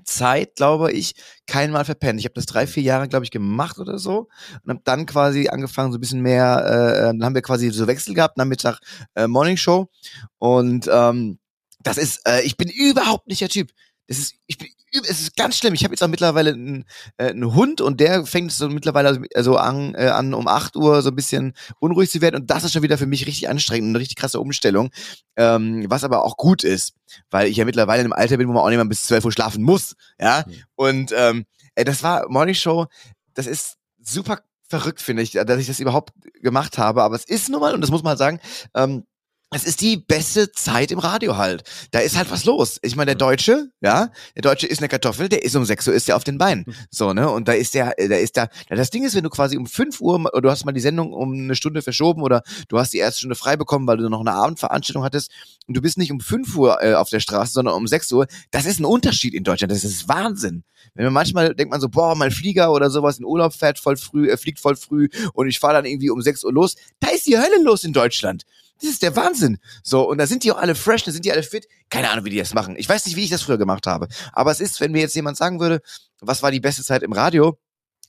Zeit, 0.03 0.55
glaube 0.57 0.91
ich, 0.91 1.15
kein 1.47 1.71
Mal 1.71 1.85
verpennt. 1.85 2.19
Ich 2.19 2.25
habe 2.25 2.35
das 2.35 2.45
drei, 2.45 2.67
vier 2.67 2.83
Jahre, 2.83 3.07
glaube 3.07 3.23
ich, 3.23 3.31
gemacht 3.31 3.79
oder 3.79 3.97
so 3.97 4.27
und 4.63 4.69
habe 4.69 4.81
dann 4.83 5.05
quasi 5.05 5.47
angefangen, 5.47 5.93
so 5.93 5.97
ein 5.97 6.01
bisschen 6.01 6.21
mehr, 6.21 6.65
äh, 6.65 7.01
dann 7.05 7.23
haben 7.23 7.35
wir 7.35 7.41
quasi 7.43 7.69
so 7.69 7.87
Wechsel 7.87 8.13
gehabt, 8.13 8.37
Nachmittag 8.37 8.79
äh, 9.15 9.25
Morning 9.25 9.55
Show 9.55 9.89
und 10.37 10.89
ähm, 10.91 11.39
das 11.81 11.97
ist, 11.97 12.27
äh, 12.27 12.41
ich 12.41 12.57
bin 12.57 12.69
überhaupt 12.69 13.27
nicht 13.27 13.39
der 13.39 13.49
Typ 13.49 13.71
das 14.07 14.17
ist, 14.19 14.35
ich 14.47 14.57
bin, 14.57 14.67
es 14.91 15.21
ist 15.21 15.35
ganz 15.35 15.57
schlimm. 15.57 15.73
Ich 15.73 15.83
habe 15.83 15.93
jetzt 15.93 16.03
auch 16.03 16.07
mittlerweile 16.07 16.51
einen, 16.51 16.85
äh, 17.17 17.29
einen 17.29 17.53
Hund 17.55 17.81
und 17.81 17.99
der 17.99 18.25
fängt 18.25 18.51
so 18.51 18.69
mittlerweile 18.69 19.21
so 19.39 19.57
an, 19.57 19.95
äh, 19.95 20.07
an, 20.07 20.33
um 20.33 20.47
8 20.47 20.75
Uhr 20.75 21.01
so 21.01 21.09
ein 21.09 21.15
bisschen 21.15 21.53
unruhig 21.79 22.11
zu 22.11 22.21
werden. 22.21 22.41
Und 22.41 22.51
das 22.51 22.63
ist 22.63 22.73
schon 22.73 22.83
wieder 22.83 22.97
für 22.97 23.05
mich 23.05 23.25
richtig 23.25 23.49
anstrengend, 23.49 23.89
eine 23.89 23.99
richtig 23.99 24.17
krasse 24.17 24.39
Umstellung. 24.39 24.91
Ähm, 25.35 25.85
was 25.89 26.03
aber 26.03 26.23
auch 26.23 26.37
gut 26.37 26.63
ist, 26.63 26.93
weil 27.31 27.47
ich 27.47 27.57
ja 27.57 27.65
mittlerweile 27.65 28.01
in 28.01 28.05
einem 28.05 28.13
Alter 28.13 28.37
bin, 28.37 28.47
wo 28.47 28.53
man 28.53 28.63
auch 28.63 28.69
nicht 28.69 28.77
mal 28.77 28.85
bis 28.85 29.05
12 29.05 29.25
Uhr 29.25 29.31
schlafen 29.31 29.63
muss. 29.63 29.95
Ja. 30.19 30.43
Mhm. 30.45 30.53
Und 30.75 31.13
ähm, 31.15 31.45
äh, 31.75 31.85
das 31.85 32.03
war 32.03 32.29
Morning 32.29 32.55
Show, 32.55 32.85
das 33.33 33.47
ist 33.47 33.77
super 34.01 34.41
verrückt, 34.67 35.01
finde 35.01 35.23
ich, 35.23 35.31
dass 35.31 35.59
ich 35.59 35.67
das 35.67 35.79
überhaupt 35.79 36.13
gemacht 36.41 36.77
habe. 36.77 37.03
Aber 37.03 37.15
es 37.15 37.25
ist 37.25 37.49
nun 37.49 37.61
mal, 37.61 37.73
und 37.73 37.81
das 37.81 37.91
muss 37.91 38.03
man 38.03 38.11
halt 38.11 38.19
sagen, 38.19 38.39
ähm, 38.75 39.05
es 39.53 39.63
ist 39.63 39.81
die 39.81 39.97
beste 39.97 40.51
Zeit 40.51 40.91
im 40.91 40.99
Radio 40.99 41.37
halt. 41.37 41.63
Da 41.91 41.99
ist 41.99 42.17
halt 42.17 42.31
was 42.31 42.45
los. 42.45 42.79
Ich 42.81 42.95
meine, 42.95 43.07
der 43.07 43.15
Deutsche, 43.15 43.71
ja, 43.81 44.09
der 44.35 44.41
Deutsche 44.41 44.67
ist 44.67 44.79
eine 44.79 44.87
Kartoffel, 44.87 45.29
der 45.29 45.43
ist 45.43 45.55
um 45.55 45.65
6 45.65 45.87
Uhr, 45.87 45.93
ist 45.93 46.07
der 46.07 46.15
auf 46.15 46.23
den 46.23 46.37
Beinen. 46.37 46.65
So, 46.89 47.13
ne? 47.13 47.29
Und 47.29 47.47
da 47.47 47.53
ist 47.53 47.73
der, 47.73 47.93
da 47.97 48.15
ist 48.15 48.35
der, 48.35 48.49
das 48.69 48.89
Ding 48.89 49.03
ist, 49.03 49.15
wenn 49.15 49.23
du 49.23 49.29
quasi 49.29 49.57
um 49.57 49.65
5 49.65 50.01
Uhr, 50.01 50.29
du 50.41 50.49
hast 50.49 50.65
mal 50.65 50.71
die 50.71 50.79
Sendung 50.79 51.13
um 51.13 51.33
eine 51.33 51.55
Stunde 51.55 51.81
verschoben 51.81 52.21
oder 52.21 52.41
du 52.67 52.79
hast 52.79 52.93
die 52.93 52.97
erste 52.97 53.19
Stunde 53.19 53.35
frei 53.35 53.55
bekommen, 53.55 53.87
weil 53.87 53.97
du 53.97 54.09
noch 54.09 54.21
eine 54.21 54.33
Abendveranstaltung 54.33 55.03
hattest 55.03 55.31
und 55.67 55.75
du 55.75 55.81
bist 55.81 55.97
nicht 55.97 56.11
um 56.11 56.19
5 56.19 56.55
Uhr 56.55 56.81
äh, 56.81 56.93
auf 56.93 57.09
der 57.09 57.19
Straße, 57.19 57.53
sondern 57.53 57.75
um 57.75 57.87
6 57.87 58.11
Uhr, 58.11 58.27
das 58.51 58.65
ist 58.65 58.79
ein 58.79 58.85
Unterschied 58.85 59.33
in 59.33 59.43
Deutschland. 59.43 59.71
Das 59.71 59.83
ist 59.83 60.07
Wahnsinn. 60.07 60.63
Wenn 60.95 61.05
man 61.05 61.13
manchmal 61.13 61.55
denkt 61.55 61.71
man 61.71 61.81
so, 61.81 61.89
boah, 61.89 62.15
mein 62.15 62.31
Flieger 62.31 62.71
oder 62.71 62.89
sowas 62.89 63.17
in 63.17 63.25
Urlaub 63.25 63.53
fährt 63.53 63.79
voll 63.79 63.97
früh, 63.97 64.29
äh, 64.29 64.37
fliegt 64.37 64.59
voll 64.59 64.75
früh 64.75 65.07
und 65.33 65.47
ich 65.47 65.59
fahre 65.59 65.75
dann 65.75 65.85
irgendwie 65.85 66.09
um 66.09 66.21
6 66.21 66.43
Uhr 66.43 66.53
los, 66.53 66.75
da 66.99 67.09
ist 67.09 67.25
die 67.25 67.37
Hölle 67.37 67.61
los 67.63 67.83
in 67.83 67.93
Deutschland. 67.93 68.43
Das 68.83 68.91
ist 68.91 69.01
der 69.01 69.15
Wahnsinn. 69.15 69.59
So, 69.81 70.09
und 70.09 70.17
da 70.17 70.27
sind 70.27 70.43
die 70.43 70.51
auch 70.51 70.57
alle 70.57 70.75
fresh, 70.75 71.05
da 71.05 71.11
sind 71.11 71.23
die 71.23 71.31
alle 71.31 71.41
fit. 71.41 71.69
Keine 71.89 72.09
Ahnung, 72.09 72.25
wie 72.25 72.31
die 72.31 72.37
das 72.37 72.53
machen. 72.53 72.75
Ich 72.77 72.89
weiß 72.89 73.05
nicht, 73.05 73.15
wie 73.15 73.23
ich 73.23 73.29
das 73.29 73.41
früher 73.41 73.57
gemacht 73.57 73.87
habe. 73.87 74.09
Aber 74.33 74.51
es 74.51 74.59
ist, 74.59 74.81
wenn 74.81 74.91
mir 74.91 74.99
jetzt 74.99 75.15
jemand 75.15 75.37
sagen 75.37 75.61
würde, 75.61 75.81
was 76.19 76.43
war 76.43 76.51
die 76.51 76.59
beste 76.59 76.83
Zeit 76.83 77.01
im 77.01 77.13
Radio, 77.13 77.57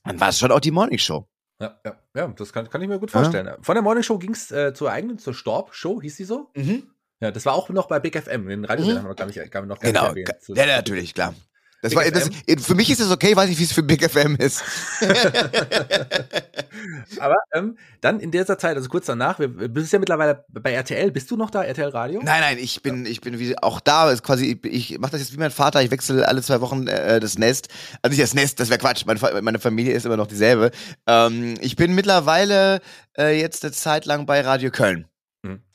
dann 0.03 0.19
war 0.19 0.29
es 0.29 0.37
schon 0.37 0.51
auch 0.51 0.59
die 0.59 0.71
Morning 0.71 0.97
Show. 0.97 1.29
Ja, 1.61 1.79
ja, 1.85 1.95
ja, 2.13 2.27
das 2.27 2.51
kann, 2.51 2.69
kann 2.69 2.81
ich 2.81 2.89
mir 2.89 2.99
gut 2.99 3.11
vorstellen. 3.11 3.45
Ja. 3.45 3.57
Von 3.61 3.75
der 3.75 3.83
Morning 3.83 4.03
Show 4.03 4.17
ging 4.17 4.33
es 4.33 4.51
äh, 4.51 4.73
zur 4.73 4.91
eigenen, 4.91 5.17
zur 5.17 5.33
Storb-Show, 5.33 6.01
hieß 6.01 6.17
die 6.17 6.25
so? 6.25 6.51
Mhm. 6.57 6.91
Ja, 7.21 7.31
das 7.31 7.45
war 7.45 7.53
auch 7.53 7.69
noch 7.69 7.87
bei 7.87 8.01
Big 8.01 8.21
FM, 8.21 8.49
den 8.49 8.65
Radiosender 8.65 9.03
mhm. 9.03 9.07
haben 9.07 9.33
wir, 9.33 9.43
ich, 9.43 9.53
noch 9.53 9.79
gar 9.79 9.91
genau. 9.91 10.11
nicht 10.11 10.27
erwähnt. 10.27 10.57
Ja, 10.57 10.65
natürlich, 10.65 11.13
klar. 11.13 11.33
Das 11.81 11.95
war, 11.95 12.03
das, 12.09 12.29
für 12.65 12.73
mich 12.73 12.89
ist 12.89 12.99
es 12.99 13.11
okay, 13.11 13.35
weiß 13.35 13.47
nicht, 13.47 13.59
wie 13.59 13.63
es 13.63 13.73
für 13.73 13.83
Big 13.83 14.03
FM 14.09 14.35
ist. 14.37 14.63
Aber 17.19 17.35
ähm, 17.53 17.77
dann 18.01 18.19
in 18.19 18.31
dieser 18.31 18.57
Zeit, 18.57 18.75
also 18.75 18.89
kurz 18.89 19.05
danach, 19.05 19.37
wir, 19.39 19.49
du 19.49 19.69
bist 19.69 19.93
ja 19.93 19.99
mittlerweile 19.99 20.45
bei 20.49 20.73
RTL. 20.73 21.11
Bist 21.11 21.29
du 21.29 21.37
noch 21.37 21.51
da, 21.51 21.63
RTL 21.63 21.89
Radio? 21.89 22.21
Nein, 22.23 22.41
nein, 22.41 22.57
ich 22.59 22.81
bin, 22.81 23.05
ich 23.05 23.21
bin 23.21 23.37
wie, 23.39 23.55
auch 23.59 23.79
da. 23.79 24.09
Ist 24.11 24.23
quasi, 24.23 24.59
ich, 24.63 24.91
ich 24.91 24.99
mache 24.99 25.11
das 25.11 25.21
jetzt 25.21 25.33
wie 25.33 25.37
mein 25.37 25.51
Vater. 25.51 25.83
Ich 25.83 25.91
wechsle 25.91 26.27
alle 26.27 26.41
zwei 26.41 26.61
Wochen 26.61 26.87
äh, 26.87 27.19
das 27.19 27.37
Nest. 27.37 27.69
Also 28.01 28.11
nicht 28.11 28.23
das 28.23 28.33
Nest, 28.33 28.59
das 28.59 28.69
wäre 28.69 28.79
Quatsch. 28.79 29.05
Meine, 29.05 29.19
meine, 29.41 29.59
Familie 29.59 29.93
ist 29.93 30.05
immer 30.05 30.17
noch 30.17 30.27
dieselbe. 30.27 30.71
Ähm, 31.07 31.55
ich 31.61 31.75
bin 31.75 31.93
mittlerweile 31.93 32.81
äh, 33.17 33.39
jetzt 33.39 33.63
eine 33.63 33.73
Zeit 33.73 34.05
lang 34.05 34.25
bei 34.25 34.41
Radio 34.41 34.71
Köln. 34.71 35.07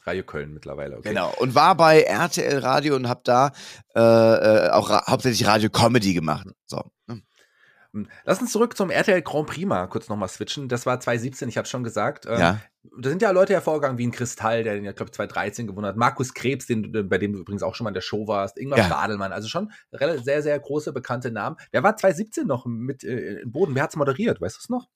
Radio 0.03 0.25
Köln 0.25 0.53
mittlerweile. 0.53 0.99
Okay. 0.99 1.11
Genau. 1.11 1.33
Und 1.39 1.55
war 1.55 1.75
bei 1.75 2.03
RTL 2.03 2.59
Radio 2.59 2.97
und 2.97 3.09
habe 3.09 3.21
da 3.25 3.53
äh, 3.95 4.01
äh, 4.01 4.71
auch 4.71 4.91
ra 4.91 5.05
hauptsächlich 5.07 5.47
Radio 5.47 5.71
Comedy 5.71 6.15
gemacht. 6.15 6.47
So. 6.67 6.91
Ne? 7.07 7.23
Hm. 7.93 8.09
Lass 8.25 8.41
uns 8.41 8.53
zurück 8.53 8.77
zum 8.77 8.91
RTL 8.91 9.21
Grand 9.23 9.49
Prix 9.49 9.67
mal 9.67 9.87
kurz 9.89 10.09
nochmal 10.09 10.29
switchen. 10.29 10.69
Das 10.69 10.87
war 10.87 11.01
2017, 11.01 11.49
ich 11.49 11.59
habe 11.59 11.67
schon 11.67 11.83
gesagt. 11.83 12.27
Ähm, 12.27 12.39
ja. 12.39 12.61
Da 12.99 13.11
sind 13.11 13.21
ja 13.21 13.31
Leute 13.31 13.53
hervorgegangen 13.53 13.99
wie 13.99 14.07
ein 14.07 14.13
Kristall, 14.13 14.65
der 14.65 14.75
den 14.75 14.85
ja, 14.85 14.93
glaube 14.93 15.11
ich, 15.11 15.17
2013 15.17 15.67
gewonnen 15.67 15.87
hat. 15.87 15.97
Markus 15.97 16.33
Krebs, 16.33 16.67
den, 16.67 17.09
bei 17.09 17.19
dem 17.19 17.33
du 17.33 17.41
übrigens 17.41 17.63
auch 17.63 17.75
schon 17.75 17.85
mal 17.85 17.91
in 17.91 17.95
der 17.95 18.01
Show 18.01 18.27
warst. 18.27 18.59
Ingmar 18.59 18.79
ja. 18.79 18.85
Stadelmann. 18.85 19.33
Also 19.33 19.49
schon 19.49 19.71
sehr, 19.91 20.43
sehr 20.43 20.59
große, 20.59 20.93
bekannte 20.93 21.31
Namen. 21.31 21.57
Wer 21.73 21.83
war 21.83 21.97
2017 21.97 22.47
noch 22.47 22.65
mit 22.65 23.05
äh, 23.05 23.41
im 23.41 23.53
Boden? 23.53 23.75
Wer 23.75 23.83
hat's 23.83 23.97
moderiert? 23.97 24.41
Weißt 24.41 24.57
du 24.57 24.61
es 24.61 24.69
noch? 24.69 24.89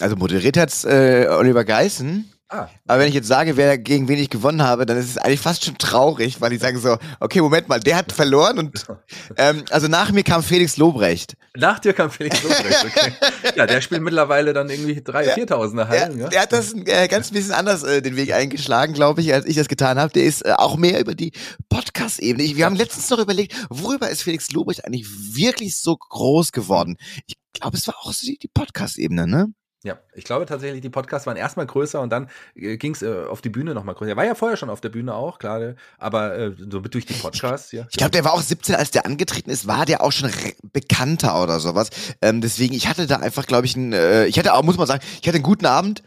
Also 0.00 0.16
moderiert 0.16 0.56
hat's 0.56 0.84
äh, 0.84 1.26
Oliver 1.28 1.64
Geissen. 1.64 2.32
Ah. 2.48 2.68
Aber 2.86 3.00
wenn 3.00 3.08
ich 3.08 3.14
jetzt 3.14 3.26
sage, 3.26 3.56
wer 3.56 3.76
gegen 3.76 4.06
wen 4.06 4.20
ich 4.20 4.30
gewonnen 4.30 4.62
habe, 4.62 4.86
dann 4.86 4.96
ist 4.96 5.10
es 5.10 5.18
eigentlich 5.18 5.40
fast 5.40 5.64
schon 5.64 5.78
traurig, 5.78 6.40
weil 6.40 6.52
ich 6.52 6.60
sage 6.60 6.78
so, 6.78 6.96
okay, 7.18 7.40
Moment 7.40 7.68
mal, 7.68 7.80
der 7.80 7.96
hat 7.96 8.12
verloren 8.12 8.58
und 8.60 8.84
ähm, 9.36 9.64
also 9.70 9.88
nach 9.88 10.12
mir 10.12 10.22
kam 10.22 10.44
Felix 10.44 10.76
Lobrecht. 10.76 11.36
Nach 11.56 11.80
dir 11.80 11.92
kam 11.92 12.08
Felix 12.08 12.40
Lobrecht, 12.44 12.84
okay. 12.84 13.12
ja, 13.56 13.66
der 13.66 13.80
spielt 13.80 14.02
mittlerweile 14.02 14.52
dann 14.52 14.70
irgendwie 14.70 15.00
3.000, 15.00 15.48
4.000er 15.48 15.88
Hallen. 15.88 16.18
Ja, 16.20 16.28
Der 16.28 16.42
hat 16.42 16.52
das 16.52 16.72
äh, 16.72 17.08
ganz 17.08 17.32
bisschen 17.32 17.52
anders 17.52 17.82
äh, 17.82 18.00
den 18.00 18.14
Weg 18.14 18.32
eingeschlagen, 18.32 18.94
glaube 18.94 19.22
ich, 19.22 19.34
als 19.34 19.44
ich 19.46 19.56
das 19.56 19.66
getan 19.66 19.98
habe. 19.98 20.12
Der 20.12 20.22
ist 20.22 20.46
äh, 20.46 20.52
auch 20.52 20.76
mehr 20.76 21.00
über 21.00 21.16
die 21.16 21.32
Podcast-Ebene. 21.68 22.56
Wir 22.56 22.64
haben 22.64 22.76
letztens 22.76 23.10
noch 23.10 23.18
überlegt, 23.18 23.56
worüber 23.70 24.08
ist 24.08 24.22
Felix 24.22 24.52
Lobrecht 24.52 24.84
eigentlich 24.84 25.08
wirklich 25.34 25.76
so 25.76 25.96
groß 25.96 26.52
geworden? 26.52 26.96
Ich 27.26 27.34
glaube, 27.54 27.76
es 27.76 27.88
war 27.88 27.96
auch 28.02 28.12
so 28.12 28.24
die, 28.24 28.38
die 28.38 28.48
Podcast-Ebene, 28.48 29.26
ne? 29.26 29.48
Ja, 29.84 29.98
ich 30.14 30.24
glaube 30.24 30.46
tatsächlich, 30.46 30.80
die 30.80 30.88
Podcasts 30.90 31.26
waren 31.26 31.36
erstmal 31.36 31.66
größer 31.66 32.00
und 32.00 32.10
dann 32.10 32.28
äh, 32.54 32.76
ging 32.76 32.92
es 32.92 33.02
äh, 33.02 33.24
auf 33.28 33.40
die 33.40 33.50
Bühne 33.50 33.74
nochmal 33.74 33.94
größer. 33.94 34.10
Er 34.10 34.16
war 34.16 34.24
ja 34.24 34.34
vorher 34.34 34.56
schon 34.56 34.70
auf 34.70 34.80
der 34.80 34.88
Bühne 34.88 35.14
auch, 35.14 35.38
klar, 35.38 35.74
aber 35.98 36.36
äh, 36.36 36.52
so 36.58 36.80
durch 36.80 37.06
die 37.06 37.14
Podcasts, 37.14 37.72
ja. 37.72 37.86
Ich 37.90 37.96
glaube, 37.96 38.10
der 38.10 38.24
war 38.24 38.32
auch 38.32 38.40
17, 38.40 38.74
als 38.74 38.90
der 38.90 39.06
angetreten 39.06 39.50
ist, 39.50 39.66
war 39.66 39.86
der 39.86 40.02
auch 40.02 40.12
schon 40.12 40.30
bekannter 40.72 41.42
oder 41.42 41.60
sowas. 41.60 41.90
Ähm, 42.22 42.40
deswegen, 42.40 42.74
ich 42.74 42.88
hatte 42.88 43.06
da 43.06 43.16
einfach, 43.16 43.46
glaube 43.46 43.66
ich, 43.66 43.76
einen, 43.76 43.92
äh, 43.92 44.26
ich 44.26 44.38
hatte 44.38 44.54
auch, 44.54 44.62
muss 44.62 44.78
man 44.78 44.86
sagen, 44.86 45.04
ich 45.20 45.28
hatte 45.28 45.36
einen 45.36 45.44
guten 45.44 45.66
Abend. 45.66 46.02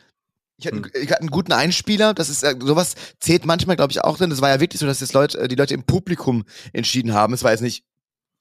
Ich 0.58 0.68
hatte, 0.68 0.78
hm. 0.78 0.92
ich 0.94 1.10
hatte 1.10 1.22
einen 1.22 1.32
guten 1.32 1.54
Einspieler, 1.54 2.14
das 2.14 2.30
ist 2.30 2.44
äh, 2.44 2.56
sowas 2.60 2.96
zählt 3.20 3.46
manchmal, 3.46 3.78
glaube 3.78 3.92
ich, 3.92 4.04
auch 4.04 4.18
drin. 4.18 4.30
Das 4.30 4.42
war 4.42 4.50
ja 4.50 4.60
wirklich 4.60 4.80
so, 4.80 4.88
dass 4.88 5.00
das 5.00 5.14
Leute, 5.14 5.40
äh, 5.40 5.48
die 5.48 5.56
Leute 5.56 5.74
im 5.74 5.84
Publikum 5.84 6.44
entschieden 6.74 7.14
haben. 7.14 7.34
Es 7.34 7.44
war 7.44 7.52
jetzt 7.52 7.62
nicht 7.62 7.86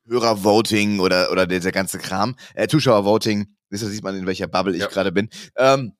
Hörervoting 0.08 1.00
oder, 1.00 1.30
oder 1.30 1.46
dieser 1.46 1.70
ganze 1.70 1.98
Kram, 1.98 2.34
äh, 2.54 2.66
Zuschauervoting 2.66 3.46
das 3.70 3.80
sieht 3.80 4.02
man, 4.02 4.16
in 4.16 4.26
welcher 4.26 4.46
Bubble 4.46 4.74
ich 4.74 4.80
ja. 4.80 4.88
gerade 4.88 5.12
bin. 5.12 5.28
Ähm, 5.56 5.92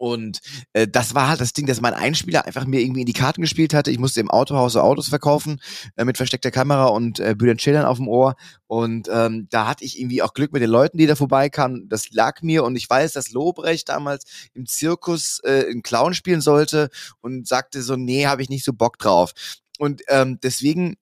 und 0.00 0.40
äh, 0.72 0.88
das 0.88 1.14
war 1.14 1.28
halt 1.28 1.42
das 1.42 1.52
Ding, 1.52 1.66
dass 1.66 1.82
mein 1.82 1.92
Einspieler 1.92 2.46
einfach 2.46 2.64
mir 2.64 2.80
irgendwie 2.80 3.00
in 3.00 3.06
die 3.06 3.12
Karten 3.12 3.42
gespielt 3.42 3.74
hatte. 3.74 3.90
Ich 3.90 3.98
musste 3.98 4.20
im 4.20 4.30
Autohaus 4.30 4.72
so 4.72 4.80
Autos 4.80 5.08
verkaufen 5.08 5.60
äh, 5.96 6.06
mit 6.06 6.16
versteckter 6.16 6.50
Kamera 6.50 6.86
und 6.86 7.20
äh, 7.20 7.34
Bülent 7.36 7.60
Schildern 7.60 7.84
auf 7.84 7.98
dem 7.98 8.08
Ohr. 8.08 8.34
Und 8.66 9.10
ähm, 9.12 9.46
da 9.50 9.66
hatte 9.66 9.84
ich 9.84 10.00
irgendwie 10.00 10.22
auch 10.22 10.32
Glück 10.32 10.54
mit 10.54 10.62
den 10.62 10.70
Leuten, 10.70 10.96
die 10.96 11.06
da 11.06 11.16
vorbeikamen. 11.16 11.86
Das 11.90 12.10
lag 12.12 12.40
mir 12.40 12.64
und 12.64 12.76
ich 12.76 12.88
weiß, 12.88 13.12
dass 13.12 13.30
Lobrecht 13.30 13.90
damals 13.90 14.24
im 14.54 14.64
Zirkus 14.64 15.40
äh, 15.44 15.66
einen 15.68 15.82
Clown 15.82 16.14
spielen 16.14 16.40
sollte 16.40 16.88
und 17.20 17.46
sagte 17.46 17.82
so, 17.82 17.96
nee, 17.96 18.24
habe 18.24 18.40
ich 18.40 18.48
nicht 18.48 18.64
so 18.64 18.72
Bock 18.72 18.96
drauf. 18.98 19.34
Und 19.78 20.00
ähm, 20.08 20.38
deswegen 20.42 20.96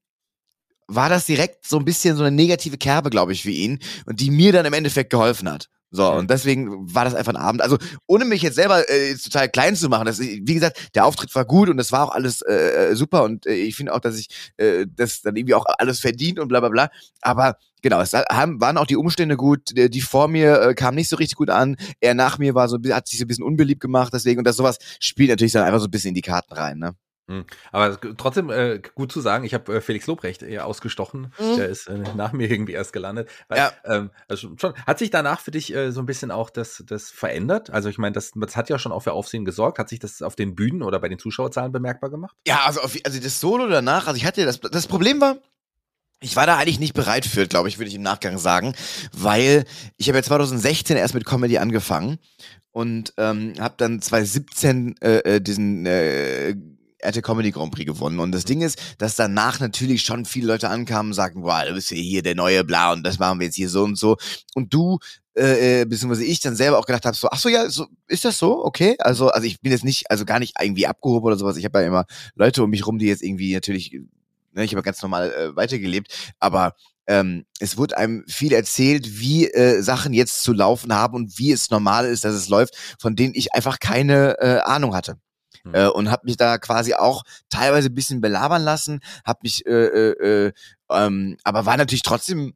war 0.89 1.09
das 1.09 1.25
direkt 1.25 1.69
so 1.69 1.79
ein 1.79 1.85
bisschen 1.85 2.17
so 2.17 2.25
eine 2.25 2.35
negative 2.35 2.79
Kerbe, 2.79 3.11
glaube 3.11 3.33
ich, 3.33 3.43
für 3.43 3.51
ihn 3.51 3.79
und 4.07 4.19
die 4.19 4.33
mir 4.33 4.51
dann 4.53 4.67
im 4.67 4.73
Endeffekt 4.73 5.11
geholfen 5.11 5.49
hat. 5.49 5.69
So, 5.91 6.13
und 6.13 6.31
deswegen 6.31 6.95
war 6.95 7.05
das 7.05 7.15
einfach 7.15 7.33
ein 7.33 7.41
Abend. 7.41 7.63
Also, 7.63 7.79
ohne 8.07 8.27
mich 8.27 8.43
jetzt 8.43 8.57
selber 8.57 8.89
äh, 8.91 9.15
total 9.15 9.49
klein 9.49 9.75
zu 9.75 9.89
machen, 9.89 10.05
das, 10.05 10.21
wie 10.21 10.43
gesagt, 10.55 10.91
der 10.95 11.07
Auftritt 11.07 11.35
war 11.35 11.47
gut 11.47 11.71
und 11.71 11.79
das 11.79 11.93
war 11.93 12.05
auch 12.05 12.13
alles 12.15 12.43
äh, 12.43 12.91
äh, 12.91 12.95
super 12.95 13.23
und 13.25 13.47
äh, 13.47 13.55
ich 13.55 13.75
finde 13.75 13.95
auch, 13.95 14.01
dass 14.01 14.19
ich 14.19 14.29
äh, 14.59 14.87
das 14.87 15.23
dann 15.23 15.37
irgendwie 15.37 15.55
auch 15.55 15.65
alles 15.79 16.01
verdient 16.01 16.39
und 16.39 16.49
bla 16.49 16.61
bla 16.61 16.69
bla. 16.69 16.91
Aber 17.23 17.57
genau, 17.83 18.01
es 18.03 18.13
haben, 18.13 18.61
waren 18.61 18.77
auch 18.77 18.87
die 18.87 18.97
Umstände 18.97 19.37
gut. 19.37 19.77
Die, 19.77 19.89
die 19.89 20.01
vor 20.03 20.29
mir 20.29 20.61
äh, 20.61 20.75
kam 20.75 20.95
nicht 20.95 21.09
so 21.09 21.17
richtig 21.17 21.37
gut 21.37 21.51
an. 21.51 21.77
Er 22.01 22.15
nach 22.15 22.39
mir 22.39 22.55
war 22.55 22.69
so, 22.69 22.79
hat 22.91 23.09
sich 23.09 23.19
so 23.19 23.25
ein 23.25 23.29
bisschen 23.29 23.45
unbeliebt 23.45 23.81
gemacht, 23.81 24.13
deswegen, 24.13 24.39
und 24.39 24.47
das 24.47 24.57
sowas 24.57 24.79
spielt 25.01 25.31
natürlich 25.31 25.53
dann 25.53 25.65
einfach 25.65 25.81
so 25.81 25.87
ein 25.87 25.91
bisschen 25.91 26.11
in 26.11 26.15
die 26.15 26.23
Karten 26.23 26.53
rein, 26.53 26.79
ne? 26.79 26.95
Hm. 27.29 27.45
Aber 27.73 28.01
trotzdem 28.17 28.49
äh, 28.49 28.81
gut 28.95 29.13
zu 29.13 29.21
sagen, 29.21 29.45
ich 29.45 29.53
habe 29.53 29.77
äh, 29.77 29.81
Felix 29.83 30.07
Lobrecht 30.07 30.43
eher 30.43 30.65
ausgestochen. 30.67 31.35
Mhm. 31.39 31.57
Der 31.57 31.69
ist 31.69 31.87
äh, 31.87 31.99
nach 32.17 32.33
mir 32.33 32.51
irgendwie 32.51 32.73
erst 32.73 32.95
gelandet. 32.95 33.29
Weil, 33.49 33.59
ja. 33.59 33.73
ähm, 33.85 34.11
also 34.29 34.57
schon, 34.57 34.73
hat 34.87 34.99
sich 34.99 35.11
danach 35.11 35.41
für 35.41 35.51
dich 35.51 35.75
äh, 35.75 35.93
so 35.93 36.01
ein 36.01 36.07
bisschen 36.07 36.31
auch 36.31 36.49
das, 36.49 36.83
das 36.87 37.11
verändert? 37.11 37.69
Also 37.69 37.91
ich 37.91 37.99
meine, 37.99 38.15
das, 38.15 38.33
das 38.35 38.57
hat 38.57 38.71
ja 38.71 38.79
schon 38.79 38.93
auch 38.93 39.03
für 39.03 39.13
Aufsehen 39.13 39.45
gesorgt. 39.45 39.79
Hat 39.79 39.91
sich 39.91 39.99
das 39.99 40.23
auf 40.23 40.37
den 40.37 40.55
Bühnen 40.55 40.83
oder 40.83 40.99
bei 41.01 41.11
den 41.11 41.19
Zuschauerzahlen 41.19 41.71
bemerkbar 41.71 42.09
gemacht? 42.09 42.35
Ja, 42.47 42.63
also, 42.65 42.81
auf, 42.81 42.97
also 43.05 43.21
das 43.21 43.41
Solo 43.41 43.69
danach, 43.69 44.07
also 44.07 44.17
ich 44.17 44.25
hatte 44.25 44.47
das, 44.47 44.61
das 44.61 44.87
Problem 44.87 45.21
war, 45.21 45.37
ich 46.21 46.35
war 46.35 46.47
da 46.47 46.57
eigentlich 46.57 46.81
nicht 46.81 46.95
bereit 46.95 47.27
für, 47.27 47.47
glaube 47.47 47.69
ich, 47.69 47.79
würde 47.79 47.89
ich 47.91 47.95
im 47.95 48.03
Nachgang 48.03 48.39
sagen, 48.39 48.75
weil 49.13 49.67
ich 49.99 50.09
habe 50.09 50.19
ja 50.19 50.23
2016 50.23 50.97
erst 50.97 51.15
mit 51.15 51.25
Comedy 51.25 51.59
angefangen 51.59 52.19
und 52.73 53.13
ähm, 53.19 53.55
habe 53.61 53.75
dann 53.77 54.01
2017 54.01 54.97
äh, 55.01 55.19
äh, 55.19 55.41
diesen 55.41 55.87
äh, 55.87 56.57
RT 57.05 57.23
Comedy 57.23 57.51
Grand 57.51 57.73
Prix 57.73 57.87
gewonnen. 57.87 58.19
Und 58.19 58.33
das 58.33 58.45
Ding 58.45 58.61
ist, 58.61 58.79
dass 58.99 59.17
danach 59.17 59.61
natürlich 59.61 60.03
schon 60.03 60.25
viele 60.25 60.49
Leute 60.49 60.69
ankamen 60.69 61.11
und 61.11 61.15
sagten, 61.15 61.43
wow, 61.43 61.65
du 61.67 61.75
bist 61.75 61.91
ja 61.91 61.97
hier 61.97 62.23
der 62.23 62.35
neue 62.35 62.65
Bla 62.65 62.93
und 62.93 63.03
das 63.03 63.19
machen 63.19 63.41
wir 63.41 63.47
jetzt 63.47 63.57
hier 63.57 63.69
so 63.69 63.85
und 63.85 63.97
so. 63.97 64.17
Und 64.55 64.73
du, 64.75 64.99
äh, 65.37 65.83
äh 65.83 65.85
beziehungsweise 65.85 66.25
ich 66.25 66.41
dann 66.41 66.57
selber 66.57 66.79
auch 66.79 66.87
gedacht 66.87 67.05
habe, 67.05 67.17
so, 67.17 67.29
ach 67.31 67.39
so, 67.39 67.49
ja, 67.49 67.69
so, 67.71 67.87
ist 68.07 68.25
das 68.25 68.39
so? 68.39 68.65
Okay. 68.65 68.97
Also, 68.99 69.29
also 69.29 69.47
ich 69.47 69.61
bin 69.61 69.73
jetzt 69.73 69.85
nicht, 69.85 70.11
also 70.11 70.25
gar 70.25 70.39
nicht 70.39 70.55
irgendwie 70.61 70.87
abgehoben 70.87 71.27
oder 71.27 71.37
sowas. 71.37 71.57
Ich 71.57 71.65
habe 71.65 71.81
ja 71.81 71.87
immer 71.87 72.07
Leute 72.35 72.63
um 72.63 72.71
mich 72.71 72.87
rum, 72.87 72.99
die 72.99 73.07
jetzt 73.07 73.23
irgendwie 73.23 73.55
natürlich, 73.55 73.93
ne, 74.53 74.65
ich 74.65 74.73
habe 74.73 74.83
ganz 74.83 75.01
normal 75.03 75.33
äh, 75.33 75.57
weitergelebt, 75.57 76.35
aber 76.39 76.75
ähm, 77.09 77.47
es 77.59 77.79
wurde 77.79 77.97
einem 77.97 78.25
viel 78.29 78.53
erzählt, 78.53 79.19
wie 79.19 79.51
äh, 79.51 79.81
Sachen 79.83 80.13
jetzt 80.13 80.43
zu 80.43 80.53
laufen 80.53 80.95
haben 80.95 81.15
und 81.15 81.39
wie 81.39 81.53
es 81.53 81.71
normal 81.71 82.05
ist, 82.07 82.25
dass 82.25 82.35
es 82.35 82.51
läuft, 82.51 82.77
von 82.99 83.17
denen 83.17 83.35
ich 83.35 83.55
einfach 83.55 83.79
keine 83.79 84.39
äh, 84.41 84.61
Ahnung 84.61 84.95
hatte. 84.95 85.19
Mhm. 85.65 85.75
Äh, 85.75 85.89
und 85.89 86.11
habe 86.11 86.23
mich 86.25 86.37
da 86.37 86.59
quasi 86.59 86.95
auch 86.95 87.23
teilweise 87.49 87.89
ein 87.89 87.95
bisschen 87.95 88.21
belabern 88.21 88.63
lassen, 88.63 89.01
habe 89.25 89.41
mich, 89.43 89.67
äh, 89.67 89.71
äh, 89.71 90.47
äh, 90.47 90.53
ähm, 90.91 91.37
aber 91.45 91.67
war 91.67 91.77
natürlich 91.77 92.03
trotzdem 92.03 92.55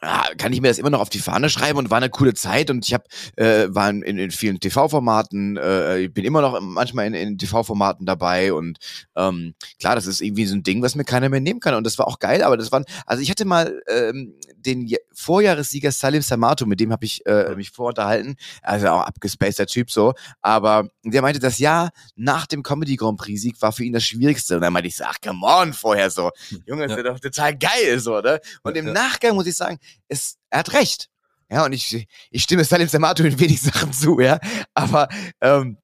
ah, 0.00 0.28
kann 0.36 0.52
ich 0.52 0.60
mir 0.60 0.68
das 0.68 0.78
immer 0.78 0.90
noch 0.90 1.00
auf 1.00 1.08
die 1.08 1.18
Fahne 1.18 1.50
schreiben 1.50 1.78
und 1.78 1.90
war 1.90 1.98
eine 1.98 2.10
coole 2.10 2.34
Zeit 2.34 2.70
und 2.70 2.86
ich 2.86 2.94
habe 2.94 3.04
äh, 3.36 3.66
war 3.68 3.90
in, 3.90 4.02
in 4.02 4.30
vielen 4.30 4.60
TV-Formaten, 4.60 5.56
äh, 5.56 5.98
ich 6.00 6.12
bin 6.12 6.24
immer 6.24 6.40
noch 6.40 6.60
manchmal 6.60 7.06
in, 7.06 7.14
in 7.14 7.38
TV-Formaten 7.38 8.06
dabei 8.06 8.52
und 8.52 8.78
ähm, 9.16 9.54
klar, 9.78 9.94
das 9.94 10.06
ist 10.06 10.20
irgendwie 10.20 10.46
so 10.46 10.54
ein 10.54 10.62
Ding, 10.62 10.82
was 10.82 10.94
mir 10.94 11.04
keiner 11.04 11.28
mehr 11.28 11.40
nehmen 11.40 11.60
kann 11.60 11.74
und 11.74 11.84
das 11.84 11.98
war 11.98 12.06
auch 12.06 12.18
geil, 12.18 12.42
aber 12.42 12.56
das 12.56 12.72
waren, 12.72 12.84
also 13.06 13.22
ich 13.22 13.30
hatte 13.30 13.44
mal 13.44 13.82
ähm, 13.88 14.34
den 14.56 14.92
Vorjahressieger 15.12 15.92
Salim 15.92 16.22
Samato, 16.22 16.66
mit 16.66 16.80
dem 16.80 16.92
habe 16.92 17.04
ich 17.04 17.24
äh, 17.26 17.54
mich 17.54 17.70
vorunterhalten, 17.70 18.36
also 18.62 18.88
auch 18.88 19.02
abgespaceter 19.02 19.66
Typ 19.66 19.90
so, 19.90 20.14
aber 20.42 20.88
der 21.04 21.22
meinte, 21.22 21.40
das 21.40 21.58
Jahr 21.58 21.90
nach 22.16 22.46
dem 22.46 22.62
Comedy 22.62 22.96
Grand 22.96 23.18
Prix 23.18 23.42
Sieg 23.42 23.60
war 23.62 23.72
für 23.72 23.84
ihn 23.84 23.92
das 23.92 24.04
Schwierigste 24.04 24.56
und 24.56 24.62
dann 24.62 24.72
meinte 24.72 24.88
ich 24.88 24.96
so, 24.96 25.04
ach 25.04 25.16
come 25.22 25.44
on, 25.44 25.72
vorher 25.72 26.10
so, 26.10 26.30
hm. 26.48 26.62
Junge, 26.66 26.86
das 26.86 26.92
ja. 26.92 26.98
ist 26.98 27.06
doch 27.06 27.20
total 27.20 27.56
geil 27.56 27.98
so, 27.98 28.20
ne? 28.20 28.40
Und 28.62 28.76
im 28.76 28.92
Nachgang 28.92 29.34
muss 29.34 29.46
ich 29.46 29.56
sagen, 29.56 29.78
es, 30.08 30.38
er 30.50 30.60
hat 30.60 30.72
recht. 30.72 31.08
Ja, 31.50 31.64
und 31.64 31.72
ich, 31.72 32.06
ich 32.30 32.42
stimme 32.42 32.64
Salim 32.64 32.88
Samato 32.88 33.22
in 33.24 33.40
wenig 33.40 33.60
Sachen 33.62 33.92
zu, 33.92 34.20
ja. 34.20 34.38
Aber 34.74 35.08
ähm, 35.40 35.78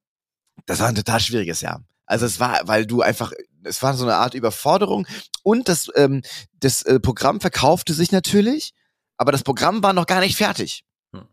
das 0.67 0.81
war 0.81 0.89
ein 0.89 0.95
total 0.95 1.21
schwieriges 1.21 1.61
Jahr. 1.61 1.83
Also 2.07 2.27
es 2.27 2.39
war, 2.39 2.61
weil 2.65 2.87
du 2.87 3.01
einfach, 3.01 3.33
es 3.63 3.83
war 3.83 3.95
so 3.95 4.05
eine 4.05 4.17
Art 4.17 4.35
Überforderung 4.35 5.07
und 5.43 5.69
das, 5.69 5.89
ähm, 5.95 6.23
das 6.61 6.83
äh, 6.83 7.01
Programm 7.01 7.41
verkaufte 7.41 7.95
sich 7.95 8.13
natürlich, 8.13 8.75
aber 9.17 9.33
das 9.33 9.43
Programm 9.43 9.83
war 9.83 9.95
noch 9.95 10.07
gar 10.07 10.21
nicht 10.21 10.37
fertig. 10.37 10.85
Hm. 11.13 11.27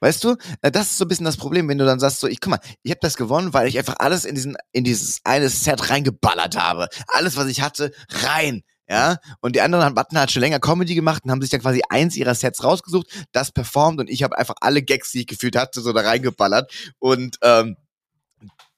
Weißt 0.00 0.24
du, 0.24 0.36
äh, 0.62 0.70
das 0.70 0.92
ist 0.92 0.98
so 0.98 1.04
ein 1.04 1.08
bisschen 1.08 1.26
das 1.26 1.36
Problem, 1.36 1.68
wenn 1.68 1.76
du 1.76 1.84
dann 1.84 2.00
sagst 2.00 2.20
so, 2.20 2.26
ich 2.26 2.40
guck 2.40 2.52
mal, 2.52 2.60
ich 2.82 2.90
habe 2.90 3.00
das 3.02 3.16
gewonnen, 3.16 3.52
weil 3.52 3.68
ich 3.68 3.76
einfach 3.76 3.96
alles 3.98 4.24
in 4.24 4.34
diesen 4.34 4.56
in 4.72 4.84
dieses 4.84 5.20
eine 5.24 5.50
Set 5.50 5.90
reingeballert 5.90 6.56
habe. 6.56 6.88
Alles, 7.08 7.36
was 7.36 7.48
ich 7.48 7.60
hatte, 7.60 7.92
rein 8.08 8.62
ja, 8.88 9.16
und 9.40 9.56
die 9.56 9.60
anderen 9.60 9.96
hatten 9.96 10.18
halt 10.18 10.30
schon 10.30 10.40
länger 10.40 10.60
Comedy 10.60 10.94
gemacht 10.94 11.24
und 11.24 11.30
haben 11.30 11.40
sich 11.40 11.50
dann 11.50 11.60
quasi 11.60 11.82
eins 11.88 12.16
ihrer 12.16 12.34
Sets 12.34 12.62
rausgesucht, 12.62 13.06
das 13.32 13.52
performt 13.52 14.00
und 14.00 14.10
ich 14.10 14.22
habe 14.22 14.36
einfach 14.36 14.56
alle 14.60 14.82
Gags, 14.82 15.10
die 15.12 15.20
ich 15.20 15.26
gefühlt 15.26 15.56
hatte, 15.56 15.80
so 15.80 15.92
da 15.92 16.02
reingeballert 16.02 16.72
und 16.98 17.38
ähm, 17.42 17.76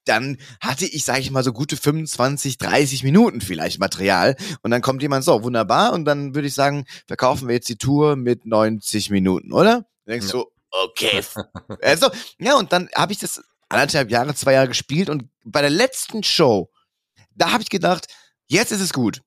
dann 0.06 0.38
hatte 0.60 0.86
ich, 0.86 1.04
sage 1.04 1.20
ich 1.20 1.30
mal, 1.30 1.42
so 1.42 1.52
gute 1.52 1.76
25, 1.76 2.58
30 2.58 3.02
Minuten 3.02 3.40
vielleicht 3.40 3.78
Material. 3.78 4.36
Und 4.62 4.70
dann 4.70 4.80
kommt 4.80 5.02
jemand 5.02 5.24
so, 5.24 5.42
wunderbar. 5.42 5.92
Und 5.92 6.04
dann 6.04 6.34
würde 6.34 6.48
ich 6.48 6.54
sagen, 6.54 6.86
verkaufen 7.06 7.48
wir 7.48 7.56
jetzt 7.56 7.68
die 7.68 7.76
Tour 7.76 8.16
mit 8.16 8.46
90 8.46 9.10
Minuten, 9.10 9.52
oder? 9.52 9.84
Dann 10.04 10.20
denkst 10.20 10.30
du, 10.30 10.38
ja. 10.38 10.44
okay. 10.84 11.22
also, 11.82 12.08
ja, 12.38 12.56
und 12.56 12.72
dann 12.72 12.88
habe 12.94 13.12
ich 13.12 13.18
das 13.18 13.42
anderthalb 13.68 14.10
Jahre, 14.10 14.34
zwei 14.34 14.52
Jahre 14.52 14.68
gespielt. 14.68 15.10
Und 15.10 15.24
bei 15.44 15.60
der 15.60 15.70
letzten 15.70 16.22
Show, 16.22 16.70
da 17.34 17.52
habe 17.52 17.62
ich 17.62 17.68
gedacht, 17.68 18.06
jetzt 18.46 18.72
ist 18.72 18.80
es 18.80 18.92
gut. 18.92 19.22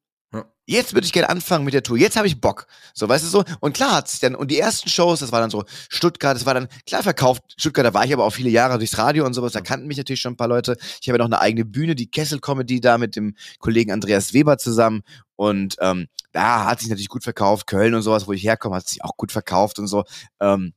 Jetzt 0.70 0.94
würde 0.94 1.06
ich 1.06 1.14
gerne 1.14 1.30
anfangen 1.30 1.66
mit 1.66 1.74
der 1.74 1.82
Tour. 1.82 1.98
Jetzt 1.98 2.16
habe 2.16 2.28
ich 2.28 2.40
Bock. 2.40 2.68
So, 2.94 3.10
weißt 3.10 3.24
du 3.24 3.28
so? 3.28 3.44
Und 3.60 3.74
klar 3.74 3.96
hat 3.96 4.08
sich 4.08 4.20
dann, 4.20 4.36
und 4.36 4.52
die 4.52 4.60
ersten 4.60 4.88
Shows, 4.88 5.20
das 5.20 5.32
war 5.32 5.42
dann 5.42 5.50
so 5.50 5.64
Stuttgart, 5.90 6.36
das 6.36 6.46
war 6.46 6.54
dann 6.54 6.68
klar 6.86 7.02
verkauft. 7.02 7.42
Stuttgart, 7.58 7.88
da 7.88 7.96
war 7.96 8.06
ich 8.06 8.14
aber 8.14 8.24
auch 8.24 8.30
viele 8.30 8.52
Jahre 8.52 8.78
durchs 8.78 8.96
Radio 9.00 9.26
und 9.26 9.34
sowas, 9.34 9.54
da 9.54 9.62
kannten 9.62 9.88
mich 9.88 9.98
natürlich 9.98 10.22
schon 10.22 10.34
ein 10.34 10.38
paar 10.38 10.48
Leute. 10.48 10.78
Ich 11.02 11.10
habe 11.10 11.18
ja 11.18 11.26
noch 11.26 11.26
eine 11.26 11.42
eigene 11.42 11.66
Bühne, 11.66 11.96
die 11.96 12.12
Kessel 12.12 12.40
Comedy 12.40 12.80
da 12.82 13.00
mit 13.00 13.16
dem 13.16 13.36
Kollegen 13.58 13.92
Andreas 13.92 14.32
Weber 14.34 14.60
zusammen. 14.60 15.02
Und 15.36 15.76
ähm, 15.80 16.08
da 16.34 16.66
hat 16.66 16.82
sich 16.82 16.90
natürlich 16.90 17.10
gut 17.10 17.24
verkauft. 17.24 17.66
Köln 17.66 17.96
und 17.96 18.04
sowas, 18.04 18.28
wo 18.28 18.34
ich 18.34 18.44
herkomme, 18.44 18.76
hat 18.76 18.88
sich 18.88 19.04
auch 19.04 19.18
gut 19.18 19.32
verkauft 19.32 19.80
und 19.80 19.88
so. 19.88 20.04
Ähm, 20.40 20.74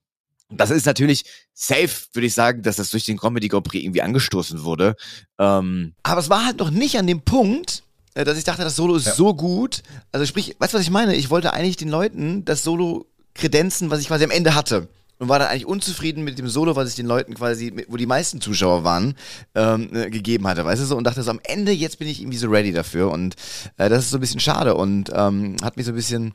das 0.49 0.71
ist 0.71 0.87
natürlich 0.87 1.25
safe, 1.52 2.06
würde 2.14 2.26
ich 2.26 2.35
sagen, 2.35 2.62
dass 2.62 2.76
das 2.76 2.88
durch 2.88 3.04
den 3.04 3.18
Comedy 3.18 3.49
Grand 3.49 3.66
Prix 3.66 3.85
irgendwie 3.85 4.02
angestoßen 4.02 4.64
wurde. 4.64 4.97
Ähm, 5.38 5.94
aber 6.02 6.21
es 6.21 6.30
war 6.30 6.47
halt 6.47 6.59
noch 6.59 6.71
nicht 6.71 6.97
an 6.99 7.06
dem 7.06 7.21
Punkt, 7.21 7.82
dass 8.14 8.38
ich 8.38 8.45
dachte, 8.45 8.62
das 8.62 8.76
Solo 8.76 8.97
ist 8.97 9.07
ja. 9.07 9.14
so 9.14 9.35
gut. 9.35 9.83
Also 10.12 10.26
sprich, 10.26 10.57
weißt 10.59 10.75
du, 10.75 10.78
was 10.78 10.85
ich 10.85 10.90
meine? 10.90 11.14
Ich 11.16 11.31
wollte 11.31 11.52
eigentlich 11.52 11.76
den 11.76 11.88
Leuten 11.88 12.45
das 12.45 12.62
Solo 12.62 13.07
kredenzen, 13.35 13.90
was 13.90 14.00
ich 14.00 14.09
quasi 14.09 14.25
am 14.25 14.31
Ende 14.31 14.54
hatte. 14.54 14.88
Und 15.19 15.28
war 15.28 15.38
dann 15.38 15.49
eigentlich 15.49 15.66
unzufrieden 15.66 16.25
mit 16.25 16.38
dem 16.38 16.49
Solo, 16.49 16.75
was 16.75 16.88
ich 16.88 16.97
den 16.97 17.07
Leuten 17.07 17.35
quasi, 17.35 17.73
wo 17.87 17.97
die 17.97 18.07
meisten 18.07 18.40
Zuschauer 18.40 18.83
waren, 18.83 19.14
ähm, 19.54 19.88
äh, 19.95 20.11
gegeben 20.11 20.49
hatte, 20.49 20.64
weißt 20.64 20.83
du 20.83 20.87
so? 20.87 20.97
Und 20.97 21.04
dachte 21.04 21.23
so, 21.23 21.31
am 21.31 21.40
Ende, 21.45 21.71
jetzt 21.71 22.00
bin 22.00 22.09
ich 22.09 22.21
irgendwie 22.21 22.38
so 22.38 22.49
ready 22.49 22.73
dafür. 22.73 23.11
Und 23.11 23.37
äh, 23.76 23.88
das 23.88 24.04
ist 24.04 24.11
so 24.11 24.19
ein 24.19 24.21
bisschen 24.21 24.40
schade 24.40 24.75
und 24.75 25.11
ähm, 25.14 25.57
hat 25.62 25.76
mich 25.76 25.87
so 25.87 25.92
ein 25.92 25.97
bisschen, 25.97 26.33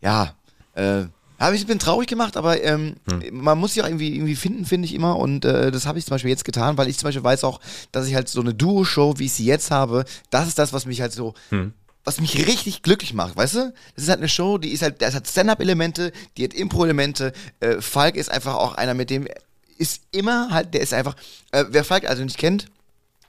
ja, 0.00 0.34
äh, 0.74 1.02
habe 1.40 1.56
ich 1.56 1.66
bisschen 1.66 1.78
traurig 1.78 2.08
gemacht, 2.08 2.36
aber 2.36 2.62
ähm, 2.62 2.96
hm. 3.10 3.22
man 3.32 3.58
muss 3.58 3.74
sich 3.74 3.82
auch 3.82 3.88
irgendwie, 3.88 4.14
irgendwie 4.14 4.36
finden, 4.36 4.64
finde 4.66 4.86
ich 4.86 4.94
immer. 4.94 5.16
Und 5.16 5.44
äh, 5.44 5.70
das 5.70 5.86
habe 5.86 5.98
ich 5.98 6.04
zum 6.04 6.14
Beispiel 6.14 6.30
jetzt 6.30 6.44
getan, 6.44 6.76
weil 6.76 6.88
ich 6.88 6.98
zum 6.98 7.08
Beispiel 7.08 7.24
weiß 7.24 7.44
auch, 7.44 7.60
dass 7.92 8.06
ich 8.06 8.14
halt 8.14 8.28
so 8.28 8.40
eine 8.40 8.54
Duo-Show, 8.54 9.14
wie 9.16 9.26
ich 9.26 9.32
sie 9.32 9.46
jetzt 9.46 9.70
habe, 9.70 10.04
das 10.30 10.48
ist 10.48 10.58
das, 10.58 10.72
was 10.72 10.86
mich 10.86 11.00
halt 11.00 11.12
so. 11.12 11.34
Hm 11.48 11.72
was 12.02 12.18
mich 12.18 12.46
richtig 12.46 12.82
glücklich 12.82 13.12
macht, 13.12 13.36
weißt 13.36 13.54
du? 13.56 13.74
Das 13.94 14.04
ist 14.04 14.08
halt 14.08 14.20
eine 14.20 14.28
Show, 14.28 14.56
die 14.56 14.70
ist 14.70 14.82
halt, 14.82 15.02
das 15.02 15.14
hat 15.14 15.28
Stand-up-Elemente, 15.28 16.12
die 16.36 16.44
hat 16.44 16.54
Impro-Elemente. 16.54 17.32
Äh, 17.60 17.82
Falk 17.82 18.16
ist 18.16 18.30
einfach 18.30 18.54
auch 18.54 18.74
einer, 18.74 18.94
mit 18.94 19.10
dem 19.10 19.28
ist 19.76 20.02
immer 20.10 20.50
halt, 20.50 20.74
der 20.74 20.80
ist 20.80 20.94
einfach, 20.94 21.14
äh, 21.52 21.64
wer 21.68 21.84
Falk 21.84 22.08
also 22.08 22.24
nicht 22.24 22.38
kennt, 22.38 22.66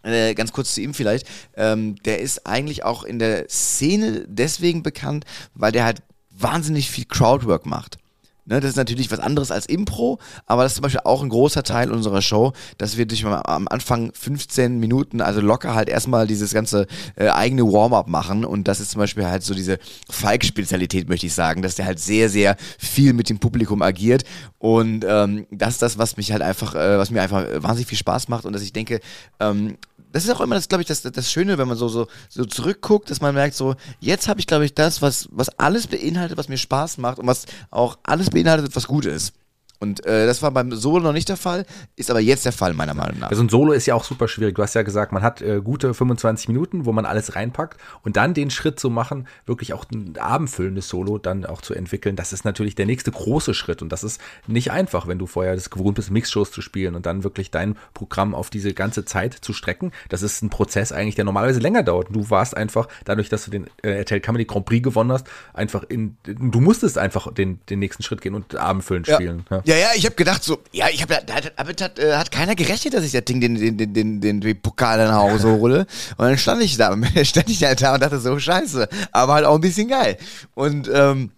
äh, 0.03 0.33
ganz 0.33 0.51
kurz 0.51 0.73
zu 0.73 0.81
ihm 0.81 0.93
vielleicht, 0.93 1.27
ähm, 1.55 1.95
der 2.03 2.19
ist 2.19 2.47
eigentlich 2.47 2.83
auch 2.83 3.03
in 3.03 3.19
der 3.19 3.47
Szene 3.49 4.25
deswegen 4.27 4.83
bekannt, 4.83 5.25
weil 5.53 5.71
der 5.71 5.85
halt 5.85 6.01
wahnsinnig 6.29 6.89
viel 6.89 7.05
Crowdwork 7.05 7.65
macht. 7.65 7.97
Ne, 8.43 8.59
das 8.59 8.71
ist 8.71 8.75
natürlich 8.75 9.11
was 9.11 9.19
anderes 9.19 9.51
als 9.51 9.67
Impro, 9.67 10.17
aber 10.47 10.63
das 10.63 10.71
ist 10.71 10.77
zum 10.77 10.81
Beispiel 10.81 11.01
auch 11.03 11.21
ein 11.21 11.29
großer 11.29 11.61
Teil 11.61 11.91
unserer 11.91 12.23
Show, 12.23 12.53
dass 12.79 12.97
wir 12.97 13.05
durch 13.05 13.23
am 13.23 13.67
Anfang 13.67 14.11
15 14.15 14.79
Minuten, 14.79 15.21
also 15.21 15.41
locker 15.41 15.75
halt 15.75 15.89
erstmal 15.89 16.25
dieses 16.25 16.51
ganze 16.51 16.87
äh, 17.15 17.27
eigene 17.27 17.63
Warm-up 17.63 18.07
machen. 18.07 18.43
Und 18.43 18.67
das 18.67 18.79
ist 18.79 18.91
zum 18.91 18.99
Beispiel 18.99 19.27
halt 19.27 19.43
so 19.43 19.53
diese 19.53 19.77
Falk-Spezialität, 20.09 21.07
möchte 21.07 21.27
ich 21.27 21.35
sagen, 21.35 21.61
dass 21.61 21.75
der 21.75 21.85
halt 21.85 21.99
sehr, 21.99 22.29
sehr 22.29 22.57
viel 22.79 23.13
mit 23.13 23.29
dem 23.29 23.37
Publikum 23.37 23.83
agiert. 23.83 24.23
Und 24.57 25.05
ähm, 25.07 25.45
das 25.51 25.73
ist 25.73 25.83
das, 25.83 25.97
was 25.99 26.17
mich 26.17 26.31
halt 26.31 26.41
einfach, 26.41 26.73
äh, 26.73 26.97
was 26.97 27.11
mir 27.11 27.21
einfach 27.21 27.45
wahnsinnig 27.57 27.89
viel 27.89 27.97
Spaß 27.99 28.27
macht. 28.27 28.45
Und 28.45 28.53
dass 28.53 28.63
ich 28.63 28.73
denke, 28.73 29.01
ähm, 29.39 29.77
das 30.11 30.25
ist 30.25 30.29
auch 30.29 30.41
immer 30.41 30.55
das, 30.55 30.67
glaube 30.67 30.81
ich, 30.81 30.87
das, 30.87 31.01
das 31.01 31.31
Schöne, 31.31 31.57
wenn 31.57 31.67
man 31.67 31.77
so, 31.77 31.87
so, 31.87 32.07
so 32.29 32.45
zurückguckt, 32.45 33.09
dass 33.09 33.21
man 33.21 33.33
merkt, 33.33 33.55
so, 33.55 33.75
jetzt 33.99 34.27
habe 34.27 34.39
ich, 34.39 34.47
glaube 34.47 34.65
ich, 34.65 34.73
das, 34.73 35.01
was, 35.01 35.29
was 35.31 35.49
alles 35.59 35.87
beinhaltet, 35.87 36.37
was 36.37 36.49
mir 36.49 36.57
Spaß 36.57 36.97
macht 36.97 37.19
und 37.19 37.27
was 37.27 37.45
auch 37.69 37.97
alles 38.03 38.29
beinhaltet, 38.29 38.75
was 38.75 38.87
gut 38.87 39.05
ist. 39.05 39.33
Und 39.81 40.05
äh, 40.05 40.27
das 40.27 40.43
war 40.43 40.51
beim 40.51 40.71
Solo 40.71 41.03
noch 41.03 41.13
nicht 41.13 41.27
der 41.27 41.37
Fall, 41.37 41.65
ist 41.95 42.11
aber 42.11 42.19
jetzt 42.19 42.45
der 42.45 42.51
Fall, 42.51 42.73
meiner 42.73 42.93
Meinung 42.93 43.19
nach. 43.19 43.31
Also 43.31 43.41
ein 43.41 43.49
Solo 43.49 43.73
ist 43.73 43.87
ja 43.87 43.95
auch 43.95 44.03
super 44.03 44.27
schwierig. 44.27 44.53
Du 44.53 44.61
hast 44.61 44.75
ja 44.75 44.83
gesagt, 44.83 45.11
man 45.11 45.23
hat 45.23 45.41
äh, 45.41 45.59
gute 45.59 45.95
25 45.95 46.49
Minuten, 46.49 46.85
wo 46.85 46.91
man 46.91 47.07
alles 47.07 47.35
reinpackt 47.35 47.81
und 48.03 48.15
dann 48.15 48.35
den 48.35 48.51
Schritt 48.51 48.79
zu 48.79 48.91
machen, 48.91 49.27
wirklich 49.47 49.73
auch 49.73 49.85
ein 49.91 50.15
abendfüllendes 50.19 50.87
Solo 50.87 51.17
dann 51.17 51.47
auch 51.47 51.61
zu 51.61 51.73
entwickeln, 51.73 52.15
das 52.15 52.31
ist 52.31 52.45
natürlich 52.45 52.75
der 52.75 52.85
nächste 52.85 53.09
große 53.09 53.55
Schritt. 53.55 53.81
Und 53.81 53.91
das 53.91 54.03
ist 54.03 54.21
nicht 54.45 54.71
einfach, 54.71 55.07
wenn 55.07 55.17
du 55.17 55.25
vorher 55.25 55.55
das 55.55 55.71
gewohnt 55.71 55.95
bist, 55.95 56.11
Mixshows 56.11 56.51
zu 56.51 56.61
spielen 56.61 56.93
und 56.93 57.07
dann 57.07 57.23
wirklich 57.23 57.49
dein 57.49 57.75
Programm 57.95 58.35
auf 58.35 58.51
diese 58.51 58.75
ganze 58.75 59.03
Zeit 59.03 59.33
zu 59.33 59.51
strecken. 59.51 59.91
Das 60.09 60.21
ist 60.21 60.43
ein 60.43 60.51
Prozess 60.51 60.91
eigentlich, 60.91 61.15
der 61.15 61.25
normalerweise 61.25 61.59
länger 61.59 61.81
dauert. 61.81 62.09
Du 62.11 62.29
warst 62.29 62.55
einfach, 62.55 62.87
dadurch, 63.05 63.29
dass 63.29 63.45
du 63.45 63.51
den 63.51 63.65
äh, 63.81 63.97
RTL 63.97 64.19
Comedy 64.19 64.45
Grand 64.45 64.65
Prix 64.65 64.83
gewonnen 64.83 65.11
hast, 65.11 65.25
einfach 65.55 65.83
in, 65.89 66.17
du 66.23 66.59
musstest 66.59 66.99
einfach 66.99 67.33
den, 67.33 67.59
den 67.69 67.79
nächsten 67.79 68.03
Schritt 68.03 68.21
gehen 68.21 68.35
und 68.35 68.55
abendfüllend 68.55 69.07
ja. 69.07 69.15
spielen. 69.15 69.45
Ja. 69.49 69.61
Ja, 69.71 69.77
ja, 69.77 69.87
ich 69.95 70.03
habe 70.05 70.15
gedacht 70.15 70.43
so, 70.43 70.59
ja, 70.73 70.89
ich 70.89 71.01
habe, 71.01 71.17
da 71.25 71.33
hat, 71.33 71.53
hat, 71.55 71.97
äh, 71.97 72.17
hat 72.17 72.29
keiner 72.29 72.55
gerechnet, 72.55 72.93
dass 72.93 73.05
ich 73.05 73.13
das 73.13 73.23
Ding, 73.23 73.39
den, 73.39 73.55
den, 73.55 73.77
den, 73.77 73.93
den, 73.93 74.19
den, 74.19 74.41
den 74.41 74.61
Pokal 74.61 74.97
nach 74.97 75.15
Hause 75.15 75.47
hole. 75.59 75.87
Und 76.17 76.25
dann 76.25 76.37
stand 76.37 76.61
ich 76.61 76.75
da, 76.75 76.93
stand 77.23 77.49
ich 77.49 77.63
halt 77.63 77.81
da 77.81 77.93
und 77.93 78.03
dachte 78.03 78.19
so, 78.19 78.37
scheiße, 78.37 78.89
aber 79.13 79.35
halt 79.35 79.45
auch 79.45 79.55
ein 79.55 79.61
bisschen 79.61 79.87
geil. 79.87 80.17
Und 80.55 80.89
ähm, 80.93 81.31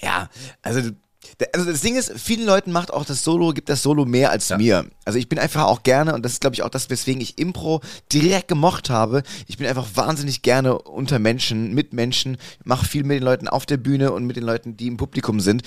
ja, 0.00 0.30
also 0.62 0.92
also 1.52 1.70
das 1.70 1.80
Ding 1.80 1.96
ist, 1.96 2.12
vielen 2.20 2.46
Leuten 2.46 2.70
macht 2.70 2.92
auch 2.92 3.04
das 3.04 3.24
Solo, 3.24 3.52
gibt 3.52 3.68
das 3.68 3.82
Solo 3.82 4.04
mehr 4.04 4.30
als 4.30 4.50
ja. 4.50 4.58
mir. 4.58 4.86
Also 5.04 5.18
ich 5.18 5.28
bin 5.28 5.40
einfach 5.40 5.64
auch 5.64 5.82
gerne, 5.82 6.14
und 6.14 6.24
das 6.24 6.32
ist 6.32 6.40
glaube 6.40 6.54
ich 6.54 6.62
auch 6.62 6.68
das, 6.68 6.88
weswegen 6.88 7.20
ich 7.20 7.38
Impro 7.38 7.80
direkt 8.12 8.46
gemocht 8.46 8.90
habe. 8.90 9.24
Ich 9.48 9.58
bin 9.58 9.66
einfach 9.66 9.88
wahnsinnig 9.94 10.42
gerne 10.42 10.78
unter 10.78 11.18
Menschen, 11.18 11.74
mit 11.74 11.94
Menschen, 11.94 12.36
mache 12.62 12.86
viel 12.86 13.02
mit 13.02 13.16
den 13.16 13.24
Leuten 13.24 13.48
auf 13.48 13.66
der 13.66 13.76
Bühne 13.78 14.12
und 14.12 14.24
mit 14.24 14.36
den 14.36 14.44
Leuten, 14.44 14.76
die 14.76 14.86
im 14.86 14.98
Publikum 14.98 15.40
sind. 15.40 15.62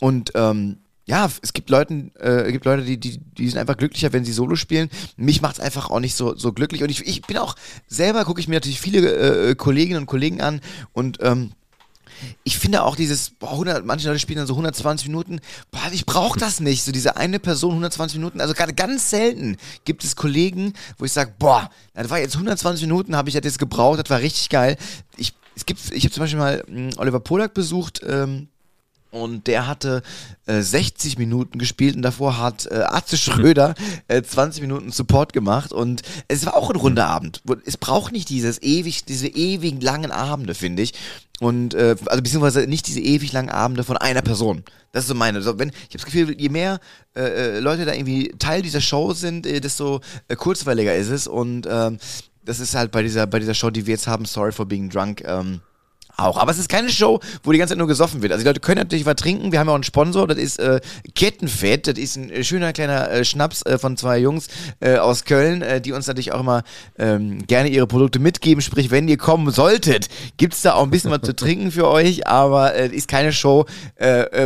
Und 0.00 0.32
ähm, 0.34 0.78
ja, 1.10 1.28
es 1.42 1.52
gibt 1.52 1.70
Leuten, 1.70 2.12
äh, 2.20 2.52
gibt 2.52 2.64
Leute, 2.64 2.84
die, 2.84 2.96
die, 2.96 3.18
die 3.18 3.48
sind 3.48 3.58
einfach 3.58 3.76
glücklicher, 3.76 4.12
wenn 4.12 4.24
sie 4.24 4.32
Solo 4.32 4.54
spielen. 4.54 4.88
Mich 5.16 5.42
macht 5.42 5.58
es 5.58 5.60
einfach 5.60 5.90
auch 5.90 5.98
nicht 5.98 6.14
so, 6.14 6.36
so 6.36 6.52
glücklich. 6.52 6.84
Und 6.84 6.88
ich, 6.88 7.04
ich 7.04 7.22
bin 7.22 7.36
auch 7.36 7.56
selber, 7.88 8.24
gucke 8.24 8.40
ich 8.40 8.46
mir 8.46 8.54
natürlich 8.54 8.80
viele 8.80 9.50
äh, 9.50 9.54
Kolleginnen 9.56 10.02
und 10.02 10.06
Kollegen 10.06 10.40
an 10.40 10.60
und 10.92 11.18
ähm, 11.20 11.50
ich 12.44 12.58
finde 12.58 12.84
auch 12.84 12.94
dieses, 12.94 13.30
boah, 13.30 13.52
100, 13.52 13.84
manche 13.84 14.06
Leute 14.06 14.20
spielen 14.20 14.36
dann 14.36 14.46
so 14.46 14.52
120 14.52 15.08
Minuten, 15.08 15.40
boah, 15.72 15.80
ich 15.90 16.06
brauche 16.06 16.38
das 16.38 16.60
nicht, 16.60 16.84
so 16.84 16.92
diese 16.92 17.16
eine 17.16 17.40
Person 17.40 17.70
120 17.70 18.18
Minuten, 18.18 18.40
also 18.40 18.54
gerade 18.54 18.74
ganz 18.74 19.10
selten 19.10 19.56
gibt 19.84 20.04
es 20.04 20.14
Kollegen, 20.14 20.74
wo 20.98 21.06
ich 21.06 21.12
sage, 21.12 21.32
boah, 21.40 21.70
das 21.94 22.08
war 22.08 22.20
jetzt 22.20 22.34
120 22.34 22.86
Minuten, 22.86 23.16
habe 23.16 23.30
ich 23.30 23.34
das 23.34 23.44
jetzt 23.44 23.58
gebraucht, 23.58 23.98
das 23.98 24.10
war 24.10 24.20
richtig 24.20 24.48
geil. 24.48 24.76
Ich, 25.16 25.34
ich 25.90 26.04
habe 26.04 26.12
zum 26.12 26.20
Beispiel 26.22 26.38
mal 26.38 26.62
hm, 26.68 26.90
Oliver 26.98 27.20
Polak 27.20 27.52
besucht, 27.54 28.00
ähm, 28.06 28.48
und 29.10 29.46
der 29.46 29.66
hatte 29.66 30.02
äh, 30.46 30.60
60 30.60 31.18
Minuten 31.18 31.58
gespielt 31.58 31.96
und 31.96 32.02
davor 32.02 32.38
hat 32.38 32.66
äh, 32.66 32.84
Atze 32.86 33.16
Schröder 33.16 33.74
äh, 34.08 34.22
20 34.22 34.62
Minuten 34.62 34.92
Support 34.92 35.32
gemacht 35.32 35.72
und 35.72 36.02
es 36.28 36.46
war 36.46 36.56
auch 36.56 36.70
ein 36.70 36.76
runder 36.76 37.06
Abend. 37.06 37.42
Es 37.64 37.76
braucht 37.76 38.12
nicht 38.12 38.28
dieses 38.28 38.62
ewig, 38.62 39.04
diese 39.04 39.28
ewig 39.28 39.82
langen 39.82 40.10
Abende, 40.10 40.54
finde 40.54 40.82
ich. 40.82 40.94
Und 41.40 41.72
äh, 41.72 41.96
also 42.06 42.22
beziehungsweise 42.22 42.66
nicht 42.66 42.86
diese 42.86 43.00
ewig 43.00 43.32
langen 43.32 43.48
Abende 43.48 43.82
von 43.82 43.96
einer 43.96 44.20
Person. 44.20 44.62
Das 44.92 45.04
ist 45.04 45.08
so 45.08 45.14
meine. 45.14 45.40
So, 45.40 45.58
wenn, 45.58 45.70
ich 45.70 45.74
habe 45.74 45.92
das 45.98 46.04
Gefühl, 46.04 46.38
je 46.38 46.50
mehr 46.50 46.80
äh, 47.16 47.22
äh, 47.56 47.60
Leute 47.60 47.86
da 47.86 47.94
irgendwie 47.94 48.28
Teil 48.38 48.60
dieser 48.60 48.82
Show 48.82 49.14
sind, 49.14 49.46
äh, 49.46 49.60
desto 49.60 50.00
äh, 50.28 50.36
kurzweiliger 50.36 50.94
ist 50.94 51.08
es. 51.08 51.26
Und 51.26 51.66
ähm, 51.70 51.98
das 52.44 52.60
ist 52.60 52.74
halt 52.74 52.90
bei 52.90 53.02
dieser, 53.02 53.26
bei 53.26 53.38
dieser 53.38 53.54
Show, 53.54 53.70
die 53.70 53.86
wir 53.86 53.94
jetzt 53.94 54.06
haben, 54.06 54.26
Sorry 54.26 54.52
for 54.52 54.66
Being 54.66 54.90
Drunk, 54.90 55.22
ähm, 55.24 55.60
auch. 56.16 56.36
Aber 56.36 56.50
es 56.50 56.58
ist 56.58 56.68
keine 56.68 56.90
Show, 56.90 57.20
wo 57.42 57.52
die 57.52 57.58
ganze 57.58 57.72
Zeit 57.72 57.78
nur 57.78 57.88
gesoffen 57.88 58.22
wird. 58.22 58.32
Also 58.32 58.42
die 58.42 58.48
Leute 58.48 58.60
können 58.60 58.78
natürlich 58.78 59.06
was 59.06 59.16
trinken. 59.16 59.52
Wir 59.52 59.58
haben 59.58 59.66
ja 59.66 59.72
auch 59.72 59.76
einen 59.76 59.84
Sponsor, 59.84 60.26
das 60.26 60.38
ist 60.38 60.58
äh, 60.58 60.80
Kettenfett. 61.14 61.86
Das 61.86 61.98
ist 61.98 62.16
ein 62.16 62.30
äh, 62.30 62.44
schöner 62.44 62.72
kleiner 62.72 63.10
äh, 63.10 63.24
Schnaps 63.24 63.62
äh, 63.62 63.78
von 63.78 63.96
zwei 63.96 64.18
Jungs 64.18 64.48
äh, 64.80 64.96
aus 64.96 65.24
Köln, 65.24 65.62
äh, 65.62 65.80
die 65.80 65.92
uns 65.92 66.06
natürlich 66.06 66.32
auch 66.32 66.40
immer 66.40 66.62
ähm, 66.98 67.46
gerne 67.46 67.68
ihre 67.68 67.86
Produkte 67.86 68.18
mitgeben. 68.18 68.62
Sprich, 68.62 68.90
wenn 68.90 69.08
ihr 69.08 69.16
kommen 69.16 69.50
solltet, 69.50 70.08
gibt 70.36 70.54
es 70.54 70.62
da 70.62 70.74
auch 70.74 70.82
ein 70.82 70.90
bisschen 70.90 71.10
was 71.10 71.22
zu 71.22 71.34
trinken 71.34 71.70
für 71.70 71.88
euch. 71.88 72.26
Aber 72.26 72.74
äh, 72.74 72.88
ist 72.88 73.08
keine 73.08 73.32
Show, 73.32 73.66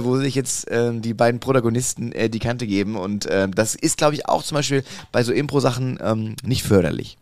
wo 0.03 0.17
sich 0.19 0.35
jetzt 0.35 0.69
äh, 0.69 0.93
die 0.93 1.15
beiden 1.15 1.41
Protagonisten 1.41 2.13
die 2.13 2.39
Kante 2.39 2.67
geben. 2.67 2.97
Und 2.97 3.27
äh, 3.27 3.49
das 3.49 3.75
ist, 3.75 3.99
glaube 3.99 4.15
ich, 4.15 4.29
auch 4.29 4.43
zum 4.43 4.57
Beispiel 4.57 4.85
bei 5.13 5.23
so 5.23 5.33
Impro-Sachen 5.33 5.99
ähm, 6.03 6.37
nicht 6.45 6.63
förderlich. 6.63 7.17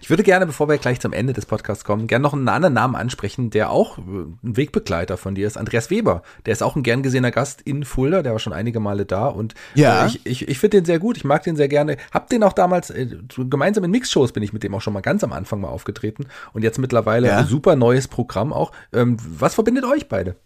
Ich 0.00 0.10
würde 0.10 0.22
gerne, 0.22 0.46
bevor 0.46 0.68
wir 0.68 0.78
gleich 0.78 1.00
zum 1.00 1.12
Ende 1.12 1.32
des 1.32 1.46
Podcasts 1.46 1.84
kommen, 1.84 2.06
gerne 2.06 2.22
noch 2.22 2.32
einen 2.32 2.48
anderen 2.48 2.74
Namen 2.74 2.94
ansprechen, 2.96 3.50
der 3.50 3.70
auch 3.70 3.98
äh, 3.98 4.00
ein 4.00 4.56
Wegbegleiter 4.56 5.16
von 5.16 5.34
dir 5.34 5.46
ist. 5.46 5.56
Andreas 5.56 5.90
Weber. 5.90 6.22
Der 6.46 6.52
ist 6.52 6.62
auch 6.62 6.76
ein 6.76 6.82
gern 6.82 7.02
gesehener 7.02 7.30
Gast 7.30 7.60
in 7.62 7.84
Fulda. 7.84 8.22
Der 8.22 8.32
war 8.32 8.38
schon 8.38 8.52
einige 8.52 8.80
Male 8.80 9.06
da 9.06 9.26
und 9.26 9.54
Ja. 9.74 10.04
äh, 10.04 10.08
ich, 10.08 10.26
ich, 10.26 10.48
ich 10.48 10.58
finde 10.58 10.78
den 10.78 10.84
sehr 10.84 10.98
gut. 10.98 11.16
Ich 11.16 11.24
mag 11.24 11.42
den 11.42 11.56
sehr 11.56 11.68
gerne. 11.68 11.96
Hab 12.12 12.28
den 12.28 12.42
auch 12.42 12.52
damals, 12.52 12.90
äh, 12.90 13.06
gemeinsam 13.36 13.84
in 13.84 13.90
Mixshows 13.90 14.32
bin 14.32 14.42
ich 14.42 14.52
mit 14.52 14.62
dem 14.62 14.74
auch 14.74 14.80
schon 14.80 14.92
mal 14.92 15.00
ganz 15.00 15.24
am 15.24 15.32
Anfang 15.32 15.60
mal 15.60 15.68
aufgetreten. 15.68 16.26
Und 16.52 16.62
jetzt 16.62 16.78
mittlerweile 16.78 17.28
Ja. 17.28 17.38
ein 17.38 17.46
super 17.46 17.76
neues 17.76 18.08
Programm 18.08 18.52
auch. 18.52 18.72
Ähm, 18.92 19.16
was 19.20 19.54
verbindet 19.54 19.84
euch 19.84 20.08
beide? 20.08 20.36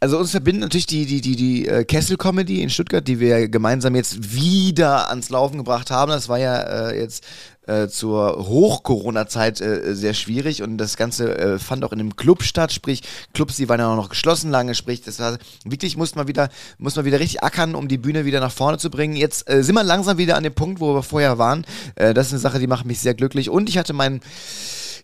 Also 0.00 0.18
uns 0.18 0.30
verbindet 0.30 0.62
natürlich 0.62 0.86
die, 0.86 1.06
die, 1.06 1.20
die, 1.20 1.36
die 1.36 1.68
äh, 1.68 1.84
Kessel-Comedy 1.84 2.62
in 2.62 2.70
Stuttgart, 2.70 3.06
die 3.06 3.20
wir 3.20 3.48
gemeinsam 3.48 3.94
jetzt 3.94 4.34
wieder 4.34 5.10
ans 5.10 5.30
Laufen 5.30 5.58
gebracht 5.58 5.90
haben. 5.90 6.10
Das 6.10 6.28
war 6.28 6.38
ja 6.38 6.90
äh, 6.90 7.00
jetzt 7.00 7.24
äh, 7.66 7.88
zur 7.88 8.48
Hoch-Corona-Zeit 8.48 9.60
äh, 9.60 9.94
sehr 9.94 10.14
schwierig 10.14 10.62
und 10.62 10.78
das 10.78 10.96
Ganze 10.96 11.38
äh, 11.38 11.58
fand 11.58 11.84
auch 11.84 11.92
in 11.92 12.00
einem 12.00 12.16
Club 12.16 12.42
statt, 12.42 12.72
sprich 12.72 13.02
Clubs, 13.34 13.56
die 13.56 13.68
waren 13.68 13.78
ja 13.78 13.92
auch 13.92 13.96
noch 13.96 14.08
geschlossen 14.08 14.50
lange, 14.50 14.74
sprich 14.74 15.02
das 15.02 15.20
war 15.20 15.38
wirklich, 15.64 15.96
muss 15.96 16.14
man 16.14 16.26
wieder, 16.26 16.48
muss 16.78 16.96
man 16.96 17.04
wieder 17.04 17.20
richtig 17.20 17.42
ackern, 17.42 17.74
um 17.74 17.86
die 17.86 17.98
Bühne 17.98 18.24
wieder 18.24 18.40
nach 18.40 18.50
vorne 18.50 18.78
zu 18.78 18.90
bringen. 18.90 19.14
Jetzt 19.14 19.48
äh, 19.48 19.62
sind 19.62 19.76
wir 19.76 19.84
langsam 19.84 20.18
wieder 20.18 20.36
an 20.36 20.42
dem 20.42 20.54
Punkt, 20.54 20.80
wo 20.80 20.94
wir 20.94 21.02
vorher 21.02 21.38
waren. 21.38 21.64
Äh, 21.94 22.14
das 22.14 22.26
ist 22.26 22.32
eine 22.32 22.40
Sache, 22.40 22.58
die 22.58 22.66
macht 22.66 22.84
mich 22.84 22.98
sehr 22.98 23.14
glücklich 23.14 23.48
und 23.48 23.68
ich 23.68 23.78
hatte 23.78 23.92
meinen 23.92 24.20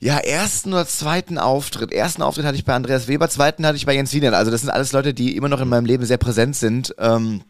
ja, 0.01 0.19
ersten 0.19 0.73
oder 0.73 0.87
zweiten 0.87 1.39
Auftritt. 1.39 1.93
Ersten 1.93 2.23
Auftritt 2.23 2.45
hatte 2.45 2.57
ich 2.57 2.65
bei 2.65 2.75
Andreas 2.75 3.09
Weber, 3.09 3.29
zweiten 3.29 3.67
hatte 3.67 3.77
ich 3.77 3.87
bei 3.87 3.95
Jens 3.95 4.13
Wiener. 4.13 4.33
Also 4.37 4.51
das 4.51 4.61
sind 4.61 4.71
alles 4.71 4.93
Leute, 4.93 5.15
die 5.15 5.37
immer 5.37 5.49
noch 5.49 5.61
in 5.61 5.69
meinem 5.69 5.87
Leben 5.87 6.05
sehr 6.05 6.19
präsent 6.19 6.57
sind 6.57 6.95
ähm, 6.99 7.43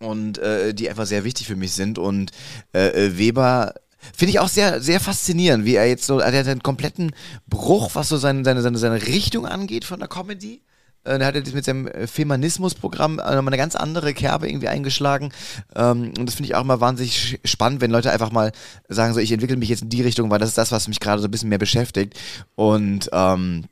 und 0.00 0.38
äh, 0.38 0.74
die 0.74 0.88
einfach 0.88 1.06
sehr 1.06 1.24
wichtig 1.24 1.46
für 1.46 1.56
mich 1.56 1.72
sind. 1.72 1.98
Und 1.98 2.30
äh, 2.72 3.06
äh, 3.06 3.18
Weber 3.18 3.74
finde 4.16 4.30
ich 4.30 4.38
auch 4.38 4.48
sehr, 4.48 4.80
sehr 4.80 5.00
faszinierend, 5.00 5.64
wie 5.64 5.74
er 5.74 5.88
jetzt 5.88 6.06
so, 6.06 6.20
er 6.20 6.38
hat 6.38 6.46
einen 6.46 6.62
kompletten 6.62 7.12
Bruch, 7.48 7.90
was 7.94 8.08
so 8.08 8.16
seine, 8.16 8.44
seine, 8.44 8.62
seine, 8.62 8.78
seine 8.78 9.06
Richtung 9.06 9.46
angeht 9.46 9.84
von 9.84 9.98
der 9.98 10.08
Comedy. 10.08 10.62
Äh, 11.04 11.18
Der 11.18 11.26
hat 11.26 11.34
jetzt 11.34 11.54
mit 11.54 11.64
seinem 11.64 11.86
äh, 11.86 12.06
Feminismus-Programm 12.06 13.18
äh, 13.18 13.34
nochmal 13.34 13.48
eine 13.48 13.56
ganz 13.56 13.76
andere 13.76 14.14
Kerbe 14.14 14.48
irgendwie 14.48 14.68
eingeschlagen. 14.68 15.32
Ähm, 15.74 16.12
und 16.18 16.26
das 16.26 16.34
finde 16.34 16.50
ich 16.50 16.54
auch 16.54 16.62
immer 16.62 16.80
wahnsinnig 16.80 17.40
spannend, 17.44 17.80
wenn 17.80 17.90
Leute 17.90 18.10
einfach 18.10 18.32
mal 18.32 18.52
sagen, 18.88 19.14
so 19.14 19.20
ich 19.20 19.32
entwickle 19.32 19.56
mich 19.56 19.68
jetzt 19.68 19.82
in 19.82 19.88
die 19.88 20.02
Richtung, 20.02 20.30
weil 20.30 20.38
das 20.38 20.50
ist 20.50 20.58
das, 20.58 20.72
was 20.72 20.88
mich 20.88 21.00
gerade 21.00 21.20
so 21.20 21.28
ein 21.28 21.30
bisschen 21.30 21.48
mehr 21.48 21.58
beschäftigt. 21.58 22.18
Und 22.54 23.08
ähm, 23.12 23.64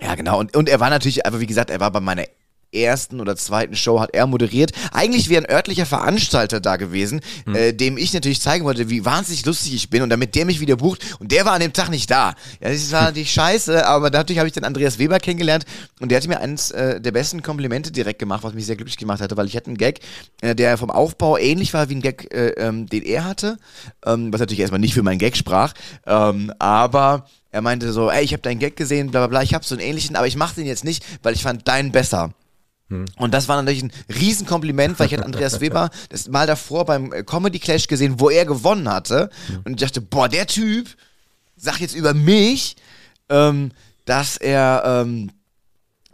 ja, 0.00 0.14
genau. 0.14 0.38
Und, 0.38 0.56
und 0.56 0.68
er 0.68 0.80
war 0.80 0.90
natürlich, 0.90 1.26
aber 1.26 1.40
wie 1.40 1.46
gesagt, 1.46 1.70
er 1.70 1.80
war 1.80 1.90
bei 1.90 2.00
meiner 2.00 2.24
ersten 2.72 3.20
oder 3.20 3.36
zweiten 3.36 3.76
Show 3.76 4.00
hat 4.00 4.10
er 4.14 4.26
moderiert. 4.26 4.72
Eigentlich 4.92 5.28
wäre 5.28 5.44
ein 5.44 5.50
örtlicher 5.50 5.86
Veranstalter 5.86 6.60
da 6.60 6.76
gewesen, 6.76 7.20
äh, 7.52 7.72
dem 7.72 7.96
ich 7.96 8.12
natürlich 8.12 8.40
zeigen 8.40 8.64
wollte, 8.64 8.90
wie 8.90 9.04
wahnsinnig 9.04 9.44
lustig 9.44 9.74
ich 9.74 9.90
bin 9.90 10.02
und 10.02 10.10
damit 10.10 10.34
der 10.34 10.44
mich 10.44 10.60
wieder 10.60 10.76
bucht. 10.76 11.16
Und 11.18 11.32
der 11.32 11.44
war 11.44 11.52
an 11.52 11.60
dem 11.60 11.72
Tag 11.72 11.90
nicht 11.90 12.10
da. 12.10 12.34
Ja, 12.60 12.70
das 12.70 12.92
war 12.92 13.02
natürlich 13.06 13.32
scheiße, 13.32 13.86
aber 13.86 14.10
dadurch 14.10 14.38
habe 14.38 14.48
ich 14.48 14.54
dann 14.54 14.64
Andreas 14.64 14.98
Weber 14.98 15.18
kennengelernt 15.18 15.64
und 16.00 16.10
der 16.10 16.18
hatte 16.18 16.28
mir 16.28 16.40
eines 16.40 16.70
äh, 16.70 17.00
der 17.00 17.12
besten 17.12 17.42
Komplimente 17.42 17.90
direkt 17.90 18.18
gemacht, 18.18 18.42
was 18.42 18.54
mich 18.54 18.66
sehr 18.66 18.76
glücklich 18.76 18.96
gemacht 18.96 19.20
hatte, 19.20 19.36
weil 19.36 19.46
ich 19.46 19.56
hatte 19.56 19.66
einen 19.66 19.76
Gag, 19.76 20.00
äh, 20.40 20.54
der 20.54 20.78
vom 20.78 20.90
Aufbau 20.90 21.36
ähnlich 21.36 21.74
war 21.74 21.88
wie 21.88 21.96
ein 21.96 22.02
Gag, 22.02 22.32
äh, 22.32 22.50
ähm, 22.50 22.86
den 22.86 23.02
er 23.02 23.24
hatte, 23.24 23.58
ähm, 24.06 24.32
was 24.32 24.40
natürlich 24.40 24.60
erstmal 24.60 24.80
nicht 24.80 24.94
für 24.94 25.02
meinen 25.02 25.18
Gag 25.18 25.36
sprach, 25.36 25.74
ähm, 26.06 26.52
aber 26.58 27.26
er 27.52 27.62
meinte 27.62 27.92
so, 27.92 28.10
ey, 28.10 28.22
ich 28.22 28.32
habe 28.32 28.42
deinen 28.42 28.60
Gag 28.60 28.76
gesehen, 28.76 29.10
bla 29.10 29.20
bla 29.20 29.26
bla, 29.26 29.42
ich 29.42 29.54
habe 29.54 29.64
so 29.64 29.74
einen 29.74 29.82
ähnlichen, 29.82 30.14
aber 30.16 30.26
ich 30.26 30.36
mache 30.36 30.54
den 30.54 30.66
jetzt 30.66 30.84
nicht, 30.84 31.04
weil 31.22 31.34
ich 31.34 31.42
fand 31.42 31.66
deinen 31.66 31.90
besser. 31.90 32.32
Und 33.16 33.34
das 33.34 33.48
war 33.48 33.56
natürlich 33.56 33.84
ein 33.84 33.92
Riesenkompliment, 34.08 34.98
weil 34.98 35.06
ich 35.06 35.12
hatte 35.12 35.24
Andreas 35.24 35.60
Weber 35.60 35.90
das 36.08 36.28
mal 36.28 36.46
davor 36.46 36.84
beim 36.84 37.12
äh, 37.12 37.22
Comedy 37.22 37.58
Clash 37.58 37.86
gesehen, 37.86 38.18
wo 38.18 38.30
er 38.30 38.44
gewonnen 38.44 38.88
hatte. 38.88 39.30
Und 39.64 39.72
ich 39.74 39.80
dachte, 39.80 40.00
boah, 40.00 40.28
der 40.28 40.46
Typ 40.46 40.88
sagt 41.56 41.80
jetzt 41.80 41.94
über 41.94 42.14
mich, 42.14 42.76
ähm, 43.28 43.70
dass 44.06 44.36
er, 44.36 44.82
ähm, 44.84 45.30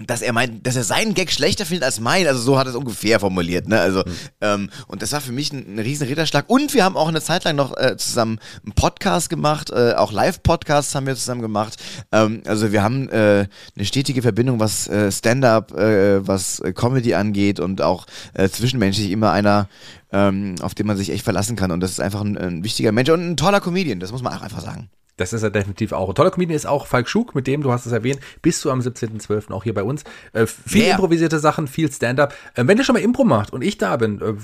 dass 0.05 0.21
er 0.21 0.33
meint, 0.33 0.67
dass 0.67 0.77
er 0.77 0.85
seinen 0.85 1.15
Gag 1.15 1.33
schlechter 1.33 1.65
findet 1.65 1.85
als 1.85 2.01
meinen. 2.01 2.27
Also 2.27 2.41
so 2.41 2.59
hat 2.59 2.67
er 2.67 2.71
es 2.71 2.77
ungefähr 2.77 3.19
formuliert, 3.19 3.67
ne? 3.67 3.81
Also, 3.81 4.05
ähm, 4.41 4.69
und 4.89 5.01
das 5.01 5.13
war 5.13 5.21
für 5.21 5.33
mich 5.33 5.53
ein, 5.53 5.75
ein 5.75 5.79
riesen 5.79 6.07
Ritterschlag. 6.07 6.45
Und 6.49 6.75
wir 6.75 6.85
haben 6.85 6.97
auch 6.97 7.09
eine 7.09 7.23
Zeit 7.23 7.45
lang 7.45 7.57
noch 7.57 7.77
äh, 7.77 7.97
zusammen 7.97 8.39
einen 8.63 8.75
Podcast 8.75 9.31
gemacht, 9.31 9.71
äh, 9.71 9.95
auch 9.95 10.13
Live-Podcasts 10.13 10.95
haben 10.95 11.07
wir 11.07 11.17
zusammen 11.17 11.41
gemacht. 11.41 11.77
Ähm, 12.13 12.43
also 12.47 12.73
wir 12.73 12.83
haben 12.83 13.09
äh, 13.09 13.47
eine 13.75 13.85
stetige 13.85 14.21
Verbindung, 14.21 14.61
was 14.61 14.87
äh, 14.89 15.11
Stand-up, 15.11 15.73
äh, 15.73 16.27
was 16.27 16.61
äh, 16.61 16.73
Comedy 16.73 17.15
angeht 17.15 17.59
und 17.59 17.81
auch 17.81 18.07
äh, 18.35 18.49
zwischenmenschlich 18.51 19.11
immer 19.11 19.33
einer, 19.33 19.69
ähm, 20.13 20.57
auf 20.61 20.75
den 20.75 20.87
man 20.87 20.99
sich 20.99 21.11
echt 21.11 21.25
verlassen 21.25 21.57
kann. 21.57 21.71
Und 21.71 21.81
das 21.81 21.93
ist 21.93 22.01
einfach 22.01 22.21
ein, 22.21 22.37
ein 22.37 22.65
wichtiger 22.65 22.93
Mensch 22.93 23.09
und 23.09 23.27
ein 23.27 23.37
toller 23.39 23.61
Comedian, 23.61 24.01
das 24.01 24.13
muss 24.13 24.23
man 24.23 24.35
auch 24.35 24.43
einfach 24.43 24.61
sagen. 24.61 24.91
Das 25.17 25.33
ist 25.33 25.43
er 25.43 25.51
definitiv 25.51 25.93
auch. 25.93 26.11
Ein 26.11 26.15
toller 26.15 26.31
Comedian 26.31 26.57
ist 26.57 26.67
auch 26.67 26.87
Falk 26.87 27.09
Schug, 27.09 27.35
mit 27.35 27.47
dem, 27.47 27.63
du 27.63 27.73
hast 27.73 27.87
es 27.87 27.93
erwähnt, 27.93 28.21
bist 28.43 28.65
du 28.65 28.71
am 28.71 28.81
17.12. 28.81 29.51
auch 29.51 29.65
hier 29.65 29.73
bei 29.73 29.83
uns. 29.83 30.05
Äh, 30.33 30.47
viel 30.47 30.83
Wer? 30.83 30.93
improvisierte 30.93 31.39
Sachen, 31.39 31.69
viel 31.69 31.91
Stand-up. 31.91 32.35
Äh, 32.55 32.67
wenn 32.67 32.77
ihr 32.77 32.85
schon 32.85 32.95
mal 32.95 33.01
Impro 33.03 33.25
macht 33.25 33.53
und 33.53 33.63
ich 33.63 33.79
da 33.79 33.97
bin, 33.97 34.21
äh, 34.21 34.35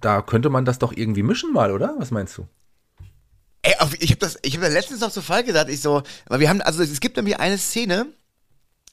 da 0.00 0.22
könnte 0.22 0.50
man 0.50 0.64
das 0.64 0.78
doch 0.78 0.92
irgendwie 0.94 1.22
mischen 1.22 1.52
mal, 1.52 1.72
oder? 1.72 1.94
Was 1.98 2.10
meinst 2.10 2.36
du? 2.36 2.48
Ey, 3.62 3.74
ich 3.98 4.10
habe 4.10 4.20
das, 4.20 4.38
ich 4.42 4.56
habe 4.56 4.68
letztens 4.68 5.00
noch 5.00 5.10
zu 5.10 5.22
Fall 5.22 5.44
gesagt, 5.44 5.70
ich 5.70 5.80
so, 5.80 6.02
aber 6.26 6.40
wir 6.40 6.48
haben, 6.48 6.62
also 6.62 6.82
es 6.82 7.00
gibt 7.00 7.16
nämlich 7.16 7.38
eine 7.38 7.58
Szene, 7.58 8.06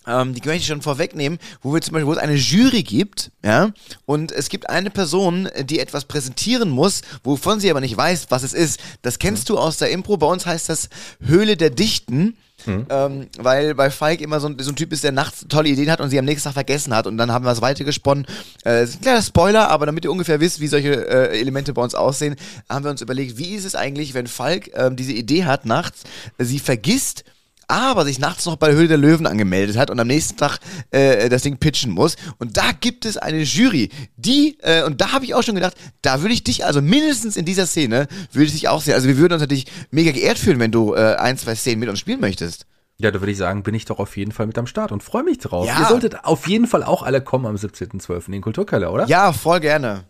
ähm, 0.08 0.34
die 0.34 0.42
möchte 0.46 0.62
ich 0.62 0.68
schon 0.68 0.82
vorwegnehmen, 0.82 1.40
wo 1.62 1.74
wir 1.74 1.82
zum 1.82 1.94
Beispiel, 1.94 2.08
wo 2.08 2.14
es 2.14 2.18
eine 2.18 2.36
Jury 2.36 2.84
gibt, 2.84 3.32
ja, 3.44 3.72
und 4.06 4.32
es 4.32 4.50
gibt 4.50 4.70
eine 4.70 4.90
Person, 4.90 5.50
die 5.64 5.80
etwas 5.80 6.06
präsentieren 6.06 6.70
muss, 6.70 7.02
wovon 7.24 7.60
sie 7.60 7.70
aber 7.70 7.82
nicht 7.82 7.98
weiß, 7.98 8.28
was 8.30 8.44
es 8.44 8.54
ist. 8.54 8.80
Das 9.02 9.20
kennst 9.20 9.50
du 9.50 9.58
aus 9.58 9.78
der 9.78 9.92
Impro, 9.92 10.18
bei 10.18 10.28
uns 10.28 10.46
heißt 10.46 10.70
das 10.70 10.90
Höhle 11.22 11.58
der 11.58 11.70
Dichten. 11.70 12.36
Ähm, 12.68 13.28
weil 13.38 13.76
bei 13.76 13.92
Falk 13.92 14.22
immer 14.22 14.40
so 14.40 14.48
ein, 14.48 14.58
so 14.58 14.72
ein 14.72 14.76
Typ 14.76 14.92
ist, 14.92 15.04
der 15.04 15.12
nachts 15.12 15.46
tolle 15.48 15.70
Ideen 15.70 15.92
hat 15.92 16.02
und 16.02 16.10
sie 16.10 16.18
am 16.18 16.26
nächsten 16.26 16.48
Tag 16.48 16.54
vergessen 16.54 16.96
hat. 16.96 17.06
Und 17.06 17.18
dann 17.18 17.32
haben 17.32 17.46
wir 17.46 17.52
es 17.52 17.62
weitergesponnen. 17.62 18.26
Äh, 18.66 18.84
ist 18.84 18.96
ein 18.96 19.02
kleiner 19.02 19.22
Spoiler, 19.22 19.70
aber 19.70 19.86
damit 19.86 20.06
ihr 20.06 20.12
ungefähr 20.12 20.40
wisst, 20.40 20.60
wie 20.60 20.68
solche 20.68 21.08
äh, 21.08 21.40
Elemente 21.40 21.74
bei 21.74 21.84
uns 21.84 21.94
aussehen, 21.94 22.36
haben 22.70 22.84
wir 22.84 22.92
uns 22.92 23.02
überlegt, 23.02 23.38
wie 23.38 23.54
ist 23.54 23.66
es 23.66 23.76
eigentlich, 23.76 24.14
wenn 24.14 24.26
Falk 24.28 24.72
ähm, 24.74 24.96
diese 24.96 25.14
Idee 25.14 25.46
hat 25.46 25.66
nachts, 25.66 26.04
äh, 26.38 26.46
sie 26.46 26.60
vergisst, 26.60 27.24
aber 27.68 28.06
sich 28.06 28.20
nachts 28.20 28.46
noch 28.46 28.56
bei 28.56 28.68
der 28.68 28.76
Höhle 28.76 28.88
der 28.88 28.98
Löwen 28.98 29.28
angemeldet 29.28 29.78
hat 29.78 29.90
und 29.90 30.00
am 30.00 30.08
nächsten 30.08 30.38
Tag 30.38 30.60
äh, 30.92 31.30
das 31.30 31.44
Ding 31.44 31.58
pitchen 31.58 31.92
muss. 31.92 32.16
Und 32.38 32.58
da 32.58 32.72
gibt 32.80 33.06
es 33.06 33.18
eine 33.18 33.42
Jury, 33.42 33.90
die, 34.18 34.58
äh, 34.62 34.84
und 34.84 35.02
da 35.02 35.12
habe 35.12 35.26
ich 35.26 35.34
auch 35.36 35.44
schon 35.44 35.56
gedacht, 35.56 35.76
da 36.02 36.22
würde 36.22 36.34
ich 36.34 36.44
dich, 36.44 36.66
also 36.66 36.82
mindestens 36.82 37.38
in 37.38 37.46
dieser 37.46 37.66
Szene, 37.66 38.08
würde 38.32 38.46
ich 38.46 38.54
dich 38.54 38.68
auch 38.68 38.82
sehen. 38.82 38.94
Also 38.94 39.08
wir 39.08 39.18
würden 39.18 39.34
uns 39.34 39.42
natürlich 39.42 39.66
mega 39.92 40.12
geehrt 40.12 40.38
fühlen, 40.38 40.60
wenn 40.60 40.72
du 40.72 40.94
äh, 40.94 41.16
ein, 41.16 41.38
zwei 41.38 41.56
Szenen 41.56 41.80
mit 41.80 41.90
uns 41.90 42.00
spielen 42.00 42.20
möchtest. 42.20 42.66
Ja, 42.98 43.12
da 43.12 43.20
würde 43.20 43.32
ich 43.32 43.38
sagen, 43.38 43.64
bin 43.64 43.76
ich 43.76 43.86
doch 43.86 44.00
auf 44.00 44.16
jeden 44.16 44.32
Fall 44.32 44.48
mit 44.48 44.58
am 44.58 44.68
Start 44.68 44.92
und 44.92 45.04
freue 45.04 45.24
mich 45.24 45.40
drauf. 45.40 45.68
Ja. 45.68 45.80
Ihr 45.80 45.88
solltet 45.88 46.24
auf 46.24 46.48
jeden 46.48 46.66
Fall 46.66 46.84
auch 46.84 47.04
alle 47.04 47.22
kommen 47.22 47.46
am 47.46 47.56
17.12. 47.56 48.28
in 48.28 48.32
den 48.32 48.42
Kulturkeller, 48.42 48.94
oder? 48.94 49.06
Ja, 49.08 49.34
voll 49.34 49.60
gerne. 49.60 50.06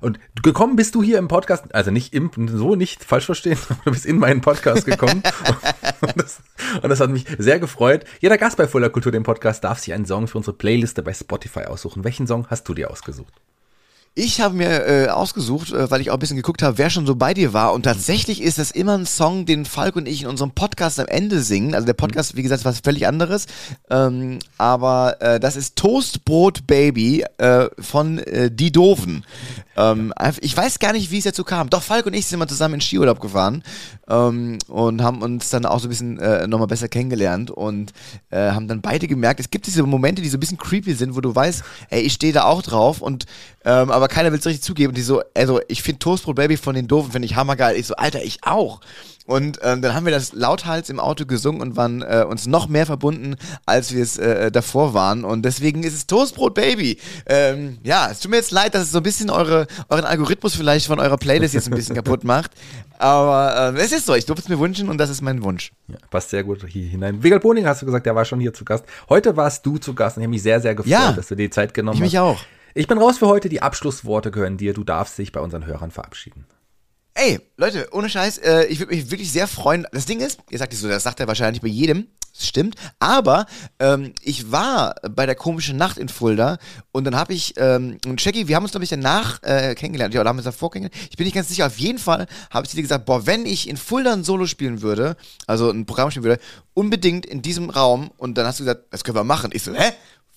Und 0.00 0.18
gekommen 0.42 0.76
bist 0.76 0.94
du 0.94 1.02
hier 1.02 1.18
im 1.18 1.28
Podcast, 1.28 1.74
also 1.74 1.90
nicht 1.90 2.14
im, 2.14 2.30
so 2.48 2.74
nicht 2.74 3.04
falsch 3.04 3.26
verstehen, 3.26 3.58
du 3.84 3.90
bist 3.90 4.06
in 4.06 4.18
meinen 4.18 4.40
Podcast 4.40 4.86
gekommen. 4.86 5.22
und, 6.00 6.14
das, 6.16 6.42
und 6.82 6.88
das 6.88 7.00
hat 7.00 7.10
mich 7.10 7.26
sehr 7.38 7.58
gefreut. 7.58 8.04
Jeder 8.20 8.38
Gast 8.38 8.56
bei 8.56 8.66
Fuller 8.66 8.90
Kultur, 8.90 9.12
dem 9.12 9.22
Podcast, 9.22 9.64
darf 9.64 9.78
sich 9.78 9.92
einen 9.92 10.06
Song 10.06 10.26
für 10.26 10.38
unsere 10.38 10.56
Playliste 10.56 11.02
bei 11.02 11.12
Spotify 11.12 11.64
aussuchen. 11.64 12.04
Welchen 12.04 12.26
Song 12.26 12.46
hast 12.48 12.68
du 12.68 12.74
dir 12.74 12.90
ausgesucht? 12.90 13.34
Ich 14.16 14.40
habe 14.40 14.56
mir 14.56 14.86
äh, 14.86 15.08
ausgesucht, 15.08 15.72
äh, 15.72 15.88
weil 15.88 16.00
ich 16.00 16.10
auch 16.10 16.14
ein 16.14 16.18
bisschen 16.18 16.36
geguckt 16.36 16.64
habe, 16.64 16.78
wer 16.78 16.90
schon 16.90 17.06
so 17.06 17.14
bei 17.14 17.32
dir 17.32 17.52
war. 17.52 17.72
Und 17.72 17.84
tatsächlich 17.84 18.42
ist 18.42 18.58
das 18.58 18.72
immer 18.72 18.98
ein 18.98 19.06
Song, 19.06 19.46
den 19.46 19.64
Falk 19.64 19.94
und 19.94 20.08
ich 20.08 20.22
in 20.22 20.28
unserem 20.28 20.50
Podcast 20.50 20.98
am 20.98 21.06
Ende 21.06 21.40
singen. 21.40 21.76
Also 21.76 21.86
der 21.86 21.94
Podcast, 21.94 22.36
wie 22.36 22.42
gesagt, 22.42 22.62
ist 22.62 22.64
was 22.64 22.80
völlig 22.80 23.06
anderes. 23.06 23.46
Ähm, 23.88 24.40
aber 24.58 25.22
äh, 25.22 25.38
das 25.38 25.54
ist 25.54 25.76
Toastbrot 25.76 26.66
Baby 26.66 27.24
äh, 27.38 27.68
von 27.78 28.18
äh, 28.18 28.50
Die 28.50 28.72
Doofen. 28.72 29.24
Ähm, 29.76 30.12
ich 30.40 30.56
weiß 30.56 30.80
gar 30.80 30.92
nicht, 30.92 31.12
wie 31.12 31.18
es 31.18 31.24
dazu 31.24 31.44
kam. 31.44 31.70
Doch, 31.70 31.82
Falk 31.82 32.06
und 32.06 32.14
ich 32.14 32.26
sind 32.26 32.40
mal 32.40 32.48
zusammen 32.48 32.74
in 32.74 32.80
Skiurlaub 32.80 33.20
gefahren 33.20 33.62
ähm, 34.08 34.58
und 34.66 35.02
haben 35.02 35.22
uns 35.22 35.50
dann 35.50 35.64
auch 35.64 35.78
so 35.78 35.86
ein 35.86 35.90
bisschen 35.90 36.18
äh, 36.18 36.48
nochmal 36.48 36.66
besser 36.66 36.88
kennengelernt 36.88 37.52
und 37.52 37.92
haben 38.32 38.68
dann 38.68 38.80
beide 38.80 39.08
gemerkt, 39.08 39.40
es 39.40 39.50
gibt 39.50 39.66
diese 39.66 39.82
Momente, 39.82 40.22
die 40.22 40.28
so 40.28 40.36
ein 40.36 40.40
bisschen 40.40 40.56
creepy 40.56 40.94
sind, 40.94 41.16
wo 41.16 41.20
du 41.20 41.34
weißt, 41.34 41.62
ey, 41.90 42.00
ich 42.00 42.12
stehe 42.12 42.32
da 42.32 42.44
auch 42.44 42.62
drauf 42.62 43.00
und 43.00 43.26
ähm, 43.64 43.90
aber 43.90 44.08
keiner 44.08 44.32
will 44.32 44.38
es 44.38 44.46
richtig 44.46 44.62
zugeben. 44.62 44.90
Und 44.90 44.96
die 44.96 45.02
so, 45.02 45.22
also 45.34 45.60
ich 45.68 45.82
finde 45.82 45.98
Toastbrot 45.98 46.36
Baby 46.36 46.56
von 46.56 46.74
den 46.74 46.88
Doofen, 46.88 47.12
finde 47.12 47.26
ich 47.26 47.36
hammergeil. 47.36 47.76
Ich 47.76 47.86
so, 47.86 47.94
Alter, 47.96 48.22
ich 48.22 48.38
auch. 48.42 48.80
Und 49.26 49.60
ähm, 49.62 49.80
dann 49.80 49.94
haben 49.94 50.06
wir 50.06 50.12
das 50.12 50.32
lauthals 50.32 50.90
im 50.90 50.98
Auto 50.98 51.24
gesungen 51.24 51.60
und 51.60 51.76
waren 51.76 52.02
äh, 52.02 52.24
uns 52.28 52.46
noch 52.48 52.66
mehr 52.68 52.84
verbunden, 52.84 53.36
als 53.64 53.94
wir 53.94 54.02
es 54.02 54.18
äh, 54.18 54.50
davor 54.50 54.92
waren. 54.92 55.24
Und 55.24 55.42
deswegen 55.42 55.84
ist 55.84 55.94
es 55.94 56.06
Toastbrot 56.08 56.54
Baby. 56.54 56.98
Ähm, 57.26 57.78
ja, 57.84 58.08
es 58.10 58.18
tut 58.18 58.30
mir 58.32 58.38
jetzt 58.38 58.50
leid, 58.50 58.74
dass 58.74 58.82
es 58.84 58.90
so 58.90 58.96
ein 58.98 59.04
bisschen 59.04 59.30
eure, 59.30 59.68
euren 59.88 60.04
Algorithmus 60.04 60.56
vielleicht 60.56 60.86
von 60.88 60.98
eurer 60.98 61.16
Playlist 61.16 61.54
jetzt 61.54 61.68
ein 61.68 61.74
bisschen 61.76 61.94
kaputt 61.94 62.24
macht. 62.24 62.50
Aber 62.98 63.74
äh, 63.76 63.80
es 63.80 63.92
ist 63.92 64.06
so, 64.06 64.14
ich 64.14 64.26
durfte 64.26 64.42
es 64.42 64.48
mir 64.48 64.58
wünschen 64.58 64.88
und 64.88 64.98
das 64.98 65.10
ist 65.10 65.22
mein 65.22 65.42
Wunsch. 65.44 65.70
Ja, 65.88 65.96
passt 66.10 66.30
sehr 66.30 66.42
gut 66.42 66.64
hier 66.66 66.88
hinein. 66.88 67.22
Wigald 67.22 67.42
Boning 67.42 67.66
hast 67.66 67.82
du 67.82 67.86
gesagt, 67.86 68.06
der 68.06 68.14
war 68.16 68.24
schon 68.24 68.40
hier 68.40 68.52
zu 68.52 68.64
Gast. 68.64 68.84
Heute 69.08 69.36
warst 69.36 69.64
du 69.64 69.78
zu 69.78 69.94
Gast 69.94 70.16
und 70.16 70.22
ich 70.22 70.26
habe 70.26 70.30
mich 70.32 70.42
sehr, 70.42 70.60
sehr 70.60 70.74
gefreut, 70.74 70.90
Ja. 70.90 71.12
dass 71.12 71.28
du 71.28 71.36
dir 71.36 71.44
die 71.44 71.50
Zeit 71.50 71.72
genommen 71.72 71.94
Ich 71.96 72.00
mich 72.02 72.16
hast. 72.16 72.22
auch. 72.22 72.40
Ich 72.74 72.86
bin 72.86 72.98
raus 72.98 73.18
für 73.18 73.26
heute. 73.26 73.48
Die 73.48 73.62
Abschlussworte 73.62 74.30
gehören 74.30 74.56
dir. 74.56 74.74
Du 74.74 74.84
darfst 74.84 75.18
dich 75.18 75.32
bei 75.32 75.40
unseren 75.40 75.66
Hörern 75.66 75.90
verabschieden. 75.90 76.46
Ey, 77.14 77.40
Leute, 77.56 77.88
ohne 77.92 78.08
Scheiß, 78.08 78.38
äh, 78.38 78.64
ich 78.66 78.78
würde 78.78 78.94
mich 78.94 79.10
wirklich 79.10 79.32
sehr 79.32 79.48
freuen. 79.48 79.86
Das 79.92 80.06
Ding 80.06 80.20
ist, 80.20 80.38
ihr 80.48 80.58
sagt 80.58 80.72
es 80.72 80.80
so, 80.80 80.88
das 80.88 81.02
sagt 81.02 81.18
er 81.18 81.26
wahrscheinlich 81.26 81.60
bei 81.60 81.68
jedem. 81.68 82.06
Das 82.32 82.46
stimmt. 82.46 82.76
Aber 83.00 83.46
ähm, 83.80 84.14
ich 84.22 84.52
war 84.52 84.94
bei 85.10 85.26
der 85.26 85.34
komischen 85.34 85.76
Nacht 85.76 85.98
in 85.98 86.08
Fulda 86.08 86.58
und 86.92 87.04
dann 87.04 87.16
habe 87.16 87.32
ich, 87.34 87.54
ähm, 87.56 87.98
und 88.06 88.20
Shaggy, 88.20 88.46
wir 88.46 88.54
haben 88.54 88.62
uns, 88.62 88.70
glaube 88.70 88.84
ich, 88.84 88.90
danach 88.90 89.42
äh, 89.42 89.74
kennengelernt. 89.74 90.14
Ja, 90.14 90.20
oder 90.20 90.30
haben 90.30 90.36
wir 90.36 90.46
uns 90.46 90.54
davor 90.54 90.70
kennengelernt? 90.70 91.08
Ich 91.10 91.16
bin 91.16 91.24
nicht 91.24 91.34
ganz 91.34 91.48
sicher. 91.48 91.66
Auf 91.66 91.78
jeden 91.78 91.98
Fall 91.98 92.28
habe 92.50 92.64
ich 92.64 92.72
dir 92.72 92.82
gesagt, 92.82 93.04
boah, 93.06 93.26
wenn 93.26 93.44
ich 93.44 93.68
in 93.68 93.76
Fulda 93.76 94.12
ein 94.12 94.22
Solo 94.22 94.46
spielen 94.46 94.80
würde, 94.80 95.16
also 95.48 95.70
ein 95.70 95.86
Programm 95.86 96.12
spielen 96.12 96.24
würde, 96.24 96.40
unbedingt 96.72 97.26
in 97.26 97.42
diesem 97.42 97.68
Raum. 97.70 98.12
Und 98.16 98.38
dann 98.38 98.46
hast 98.46 98.60
du 98.60 98.64
gesagt, 98.64 98.84
das 98.90 99.02
können 99.02 99.16
wir 99.16 99.24
machen. 99.24 99.50
Ich 99.52 99.64
so, 99.64 99.74
hä? 99.74 99.92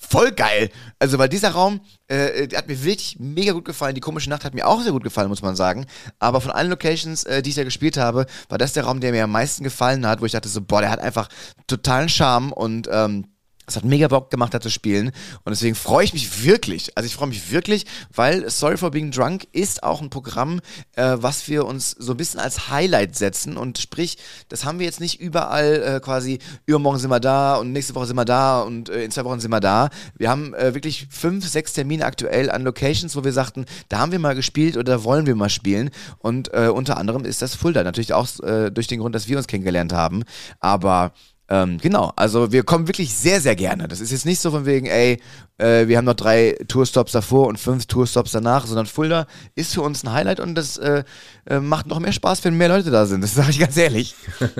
Voll 0.07 0.31
geil. 0.31 0.69
Also, 0.99 1.17
weil 1.17 1.29
dieser 1.29 1.51
Raum, 1.51 1.81
äh, 2.07 2.47
der 2.47 2.59
hat 2.59 2.67
mir 2.67 2.83
wirklich 2.83 3.17
mega 3.19 3.53
gut 3.53 3.65
gefallen. 3.65 3.95
Die 3.95 4.01
komische 4.01 4.29
Nacht 4.29 4.43
hat 4.43 4.53
mir 4.53 4.67
auch 4.67 4.81
sehr 4.81 4.91
gut 4.91 5.03
gefallen, 5.03 5.29
muss 5.29 5.41
man 5.41 5.55
sagen. 5.55 5.85
Aber 6.19 6.41
von 6.41 6.51
allen 6.51 6.69
Locations, 6.69 7.23
äh, 7.23 7.41
die 7.41 7.49
ich 7.49 7.55
da 7.55 7.63
gespielt 7.63 7.97
habe, 7.97 8.25
war 8.49 8.57
das 8.57 8.73
der 8.73 8.83
Raum, 8.83 8.99
der 8.99 9.11
mir 9.11 9.23
am 9.23 9.31
meisten 9.31 9.63
gefallen 9.63 10.05
hat, 10.05 10.21
wo 10.21 10.25
ich 10.25 10.31
dachte 10.31 10.49
so, 10.49 10.61
boah, 10.61 10.81
der 10.81 10.91
hat 10.91 10.99
einfach 10.99 11.29
totalen 11.67 12.09
Charme 12.09 12.51
und 12.51 12.87
ähm, 12.91 13.32
es 13.65 13.75
hat 13.75 13.85
mega 13.85 14.07
Bock 14.07 14.29
gemacht, 14.29 14.53
da 14.53 14.59
zu 14.59 14.69
spielen. 14.69 15.07
Und 15.43 15.51
deswegen 15.51 15.75
freue 15.75 16.03
ich 16.03 16.13
mich 16.13 16.43
wirklich. 16.43 16.97
Also 16.97 17.07
ich 17.07 17.15
freue 17.15 17.29
mich 17.29 17.51
wirklich, 17.51 17.85
weil 18.13 18.49
Sorry 18.49 18.77
for 18.77 18.91
Being 18.91 19.11
Drunk 19.11 19.47
ist 19.53 19.83
auch 19.83 20.01
ein 20.01 20.09
Programm, 20.09 20.59
äh, 20.93 21.15
was 21.17 21.47
wir 21.47 21.65
uns 21.65 21.91
so 21.91 22.13
ein 22.13 22.17
bisschen 22.17 22.39
als 22.39 22.69
Highlight 22.69 23.15
setzen. 23.15 23.55
Und 23.55 23.77
sprich, 23.77 24.17
das 24.49 24.65
haben 24.65 24.79
wir 24.79 24.85
jetzt 24.85 24.99
nicht 24.99 25.21
überall 25.21 25.81
äh, 25.81 25.99
quasi, 26.01 26.39
übermorgen 26.65 26.99
sind 26.99 27.09
wir 27.09 27.19
da 27.19 27.55
und 27.55 27.71
nächste 27.71 27.95
Woche 27.95 28.07
sind 28.07 28.15
wir 28.17 28.25
da 28.25 28.61
und 28.61 28.89
äh, 28.89 29.03
in 29.03 29.11
zwei 29.11 29.23
Wochen 29.23 29.39
sind 29.39 29.51
wir 29.51 29.61
da. 29.61 29.89
Wir 30.17 30.29
haben 30.29 30.53
äh, 30.53 30.73
wirklich 30.73 31.07
fünf, 31.09 31.47
sechs 31.47 31.73
Termine 31.73 32.05
aktuell 32.05 32.51
an 32.51 32.63
Locations, 32.63 33.15
wo 33.15 33.23
wir 33.23 33.33
sagten, 33.33 33.65
da 33.89 33.99
haben 33.99 34.11
wir 34.11 34.19
mal 34.19 34.35
gespielt 34.35 34.75
oder 34.75 35.03
wollen 35.03 35.25
wir 35.25 35.35
mal 35.35 35.49
spielen. 35.49 35.89
Und 36.19 36.53
äh, 36.53 36.67
unter 36.67 36.97
anderem 36.97 37.23
ist 37.23 37.41
das 37.41 37.55
Fulda. 37.55 37.83
Natürlich 37.83 38.13
auch 38.13 38.27
äh, 38.41 38.71
durch 38.71 38.87
den 38.87 38.99
Grund, 38.99 39.15
dass 39.15 39.27
wir 39.27 39.37
uns 39.37 39.47
kennengelernt 39.47 39.93
haben. 39.93 40.23
Aber 40.59 41.13
ähm, 41.49 41.77
genau, 41.81 42.13
also 42.15 42.51
wir 42.51 42.63
kommen 42.63 42.87
wirklich 42.87 43.13
sehr, 43.13 43.41
sehr 43.41 43.55
gerne. 43.55 43.87
Das 43.87 43.99
ist 43.99 44.11
jetzt 44.11 44.25
nicht 44.25 44.39
so 44.39 44.51
von 44.51 44.65
wegen, 44.65 44.85
ey, 44.85 45.21
äh, 45.57 45.87
wir 45.87 45.97
haben 45.97 46.05
noch 46.05 46.13
drei 46.13 46.57
Tourstops 46.67 47.11
davor 47.11 47.47
und 47.47 47.59
fünf 47.59 47.85
Tourstops 47.85 48.31
danach, 48.31 48.65
sondern 48.65 48.85
Fulda 48.85 49.27
ist 49.55 49.73
für 49.73 49.81
uns 49.81 50.03
ein 50.03 50.13
Highlight 50.13 50.39
und 50.39 50.55
das 50.55 50.77
äh, 50.77 51.03
äh, 51.45 51.59
macht 51.59 51.87
noch 51.87 51.99
mehr 51.99 52.13
Spaß, 52.13 52.43
wenn 52.45 52.55
mehr 52.55 52.69
Leute 52.69 52.91
da 52.91 53.05
sind. 53.05 53.21
Das 53.21 53.35
sage 53.35 53.51
ich 53.51 53.59
ganz 53.59 53.77
ehrlich. 53.77 54.15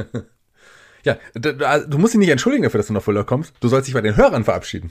Ja, 1.05 1.17
also 1.65 1.87
du 1.87 1.97
musst 1.97 2.13
dich 2.13 2.19
nicht 2.19 2.29
entschuldigen 2.29 2.63
dafür, 2.63 2.77
dass 2.77 2.87
du 2.87 2.93
nach 2.93 3.01
Fulda 3.01 3.23
kommst. 3.23 3.53
Du 3.59 3.67
sollst 3.67 3.87
dich 3.87 3.93
bei 3.93 3.99
den 3.99 4.15
Hörern 4.15 4.45
verabschieden. 4.45 4.89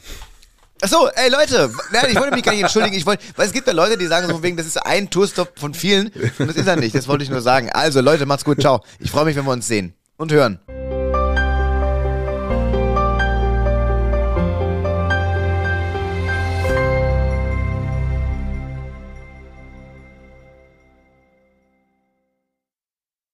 Achso, 0.83 1.09
ey 1.15 1.31
Leute, 1.31 1.71
nein, 1.93 2.07
ich 2.11 2.17
wollte 2.17 2.35
mich 2.35 2.43
gar 2.43 2.53
nicht 2.53 2.63
entschuldigen. 2.63 2.97
Ich 2.97 3.07
wollte, 3.07 3.23
weil 3.37 3.47
es 3.47 3.53
gibt 3.53 3.67
ja 3.67 3.73
Leute, 3.73 3.97
die 3.97 4.07
sagen 4.07 4.27
so 4.27 4.35
von 4.35 4.43
wegen, 4.43 4.57
das 4.57 4.67
ist 4.67 4.77
ein 4.85 5.11
Tourstop 5.11 5.59
von 5.59 5.75
vielen 5.75 6.09
und 6.39 6.49
das 6.49 6.57
ist 6.57 6.67
er 6.67 6.77
nicht. 6.77 6.95
Das 6.95 7.09
wollte 7.09 7.25
ich 7.25 7.31
nur 7.31 7.41
sagen. 7.41 7.71
Also 7.71 8.01
Leute, 8.01 8.27
macht's 8.27 8.45
gut, 8.45 8.61
ciao. 8.61 8.83
Ich 8.99 9.11
freue 9.11 9.25
mich, 9.25 9.37
wenn 9.37 9.45
wir 9.45 9.53
uns 9.53 9.67
sehen 9.67 9.95
und 10.17 10.33
hören. 10.33 10.61